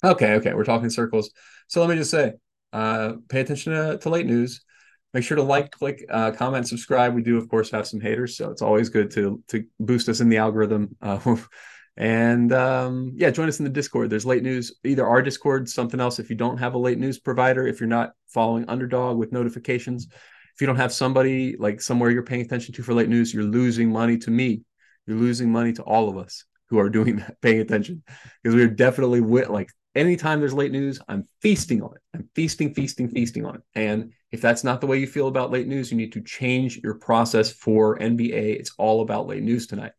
Okay, 0.04 0.34
okay, 0.34 0.54
we're 0.54 0.64
talking 0.64 0.90
circles. 0.90 1.30
So 1.68 1.80
let 1.80 1.90
me 1.90 1.96
just 1.96 2.10
say, 2.10 2.34
uh, 2.72 3.14
pay 3.28 3.40
attention 3.40 3.72
to, 3.72 3.98
to 3.98 4.08
late 4.10 4.26
news 4.26 4.62
make 5.12 5.24
sure 5.24 5.36
to 5.36 5.42
like, 5.42 5.70
click, 5.70 6.04
uh, 6.10 6.30
comment, 6.32 6.68
subscribe. 6.68 7.14
We 7.14 7.22
do, 7.22 7.36
of 7.36 7.48
course, 7.48 7.70
have 7.70 7.86
some 7.86 8.00
haters, 8.00 8.36
so 8.36 8.50
it's 8.50 8.62
always 8.62 8.88
good 8.88 9.10
to 9.12 9.42
to 9.48 9.64
boost 9.78 10.08
us 10.08 10.20
in 10.20 10.28
the 10.28 10.38
algorithm. 10.38 10.96
Uh, 11.00 11.36
and 11.96 12.52
um, 12.52 13.12
yeah, 13.16 13.30
join 13.30 13.48
us 13.48 13.58
in 13.58 13.64
the 13.64 13.70
Discord. 13.70 14.10
There's 14.10 14.26
late 14.26 14.42
news, 14.42 14.74
either 14.84 15.06
our 15.06 15.22
Discord, 15.22 15.68
something 15.68 16.00
else. 16.00 16.18
If 16.18 16.30
you 16.30 16.36
don't 16.36 16.58
have 16.58 16.74
a 16.74 16.78
late 16.78 16.98
news 16.98 17.18
provider, 17.18 17.66
if 17.66 17.80
you're 17.80 17.88
not 17.88 18.12
following 18.28 18.64
Underdog 18.68 19.18
with 19.18 19.32
notifications, 19.32 20.06
if 20.10 20.60
you 20.60 20.66
don't 20.66 20.76
have 20.76 20.92
somebody 20.92 21.56
like 21.58 21.80
somewhere 21.80 22.10
you're 22.10 22.22
paying 22.22 22.42
attention 22.42 22.74
to 22.74 22.82
for 22.82 22.94
late 22.94 23.08
news, 23.08 23.34
you're 23.34 23.44
losing 23.44 23.90
money 23.90 24.18
to 24.18 24.30
me. 24.30 24.62
You're 25.06 25.16
losing 25.16 25.50
money 25.50 25.72
to 25.74 25.82
all 25.82 26.08
of 26.08 26.16
us 26.16 26.44
who 26.68 26.78
are 26.78 26.88
doing 26.88 27.16
that, 27.16 27.40
paying 27.42 27.60
attention, 27.60 28.02
because 28.42 28.54
we're 28.54 28.68
definitely 28.68 29.20
with 29.20 29.48
like 29.48 29.70
anytime 29.94 30.40
there's 30.40 30.54
late 30.54 30.72
news, 30.72 31.00
I'm 31.08 31.28
feasting 31.42 31.82
on 31.82 31.90
it. 31.94 32.02
I'm 32.14 32.28
feasting, 32.34 32.74
feasting, 32.74 33.08
feasting 33.08 33.44
on 33.44 33.56
it. 33.56 33.62
And 33.74 34.12
if 34.32 34.40
that's 34.40 34.64
not 34.64 34.80
the 34.80 34.86
way 34.86 34.98
you 34.98 35.06
feel 35.06 35.28
about 35.28 35.50
late 35.50 35.66
news, 35.66 35.90
you 35.90 35.96
need 35.96 36.12
to 36.12 36.22
change 36.22 36.78
your 36.78 36.94
process 36.94 37.52
for 37.52 37.98
NBA. 37.98 38.58
It's 38.58 38.72
all 38.78 39.00
about 39.00 39.26
late 39.26 39.42
news 39.42 39.66
tonight. 39.66 39.92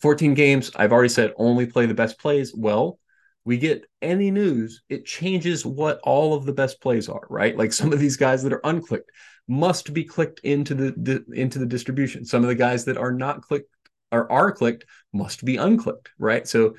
14 0.00 0.34
games. 0.34 0.70
I've 0.76 0.92
already 0.92 1.08
said 1.08 1.32
only 1.36 1.66
play 1.66 1.86
the 1.86 1.94
best 1.94 2.18
plays. 2.18 2.54
Well, 2.54 2.98
we 3.44 3.56
get 3.56 3.86
any 4.02 4.30
news, 4.30 4.82
it 4.90 5.06
changes 5.06 5.64
what 5.64 6.00
all 6.04 6.34
of 6.34 6.44
the 6.44 6.52
best 6.52 6.82
plays 6.82 7.08
are, 7.08 7.22
right? 7.30 7.56
Like 7.56 7.72
some 7.72 7.94
of 7.94 7.98
these 7.98 8.18
guys 8.18 8.42
that 8.42 8.52
are 8.52 8.60
unclicked 8.60 9.08
must 9.48 9.94
be 9.94 10.04
clicked 10.04 10.40
into 10.40 10.74
the, 10.74 10.94
the 10.98 11.24
into 11.32 11.58
the 11.58 11.64
distribution. 11.64 12.26
Some 12.26 12.42
of 12.42 12.48
the 12.48 12.54
guys 12.54 12.84
that 12.84 12.98
are 12.98 13.10
not 13.10 13.40
clicked 13.40 13.70
or 14.12 14.30
are 14.30 14.52
clicked 14.52 14.84
must 15.14 15.46
be 15.46 15.56
unclicked, 15.56 16.08
right? 16.18 16.46
So 16.46 16.74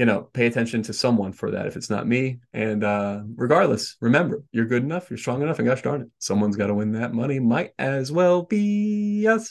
you 0.00 0.06
know, 0.06 0.22
pay 0.32 0.46
attention 0.46 0.82
to 0.82 0.94
someone 0.94 1.30
for 1.30 1.50
that 1.50 1.66
if 1.66 1.76
it's 1.76 1.90
not 1.90 2.08
me. 2.08 2.38
And 2.54 2.82
uh, 2.82 3.20
regardless, 3.36 3.98
remember, 4.00 4.42
you're 4.50 4.64
good 4.64 4.82
enough, 4.82 5.10
you're 5.10 5.18
strong 5.18 5.42
enough, 5.42 5.58
and 5.58 5.68
gosh 5.68 5.82
darn 5.82 6.00
it, 6.00 6.08
someone's 6.18 6.56
got 6.56 6.68
to 6.68 6.74
win 6.74 6.92
that 6.92 7.12
money. 7.12 7.38
Might 7.38 7.74
as 7.78 8.10
well 8.10 8.44
be 8.44 9.26
us. 9.28 9.46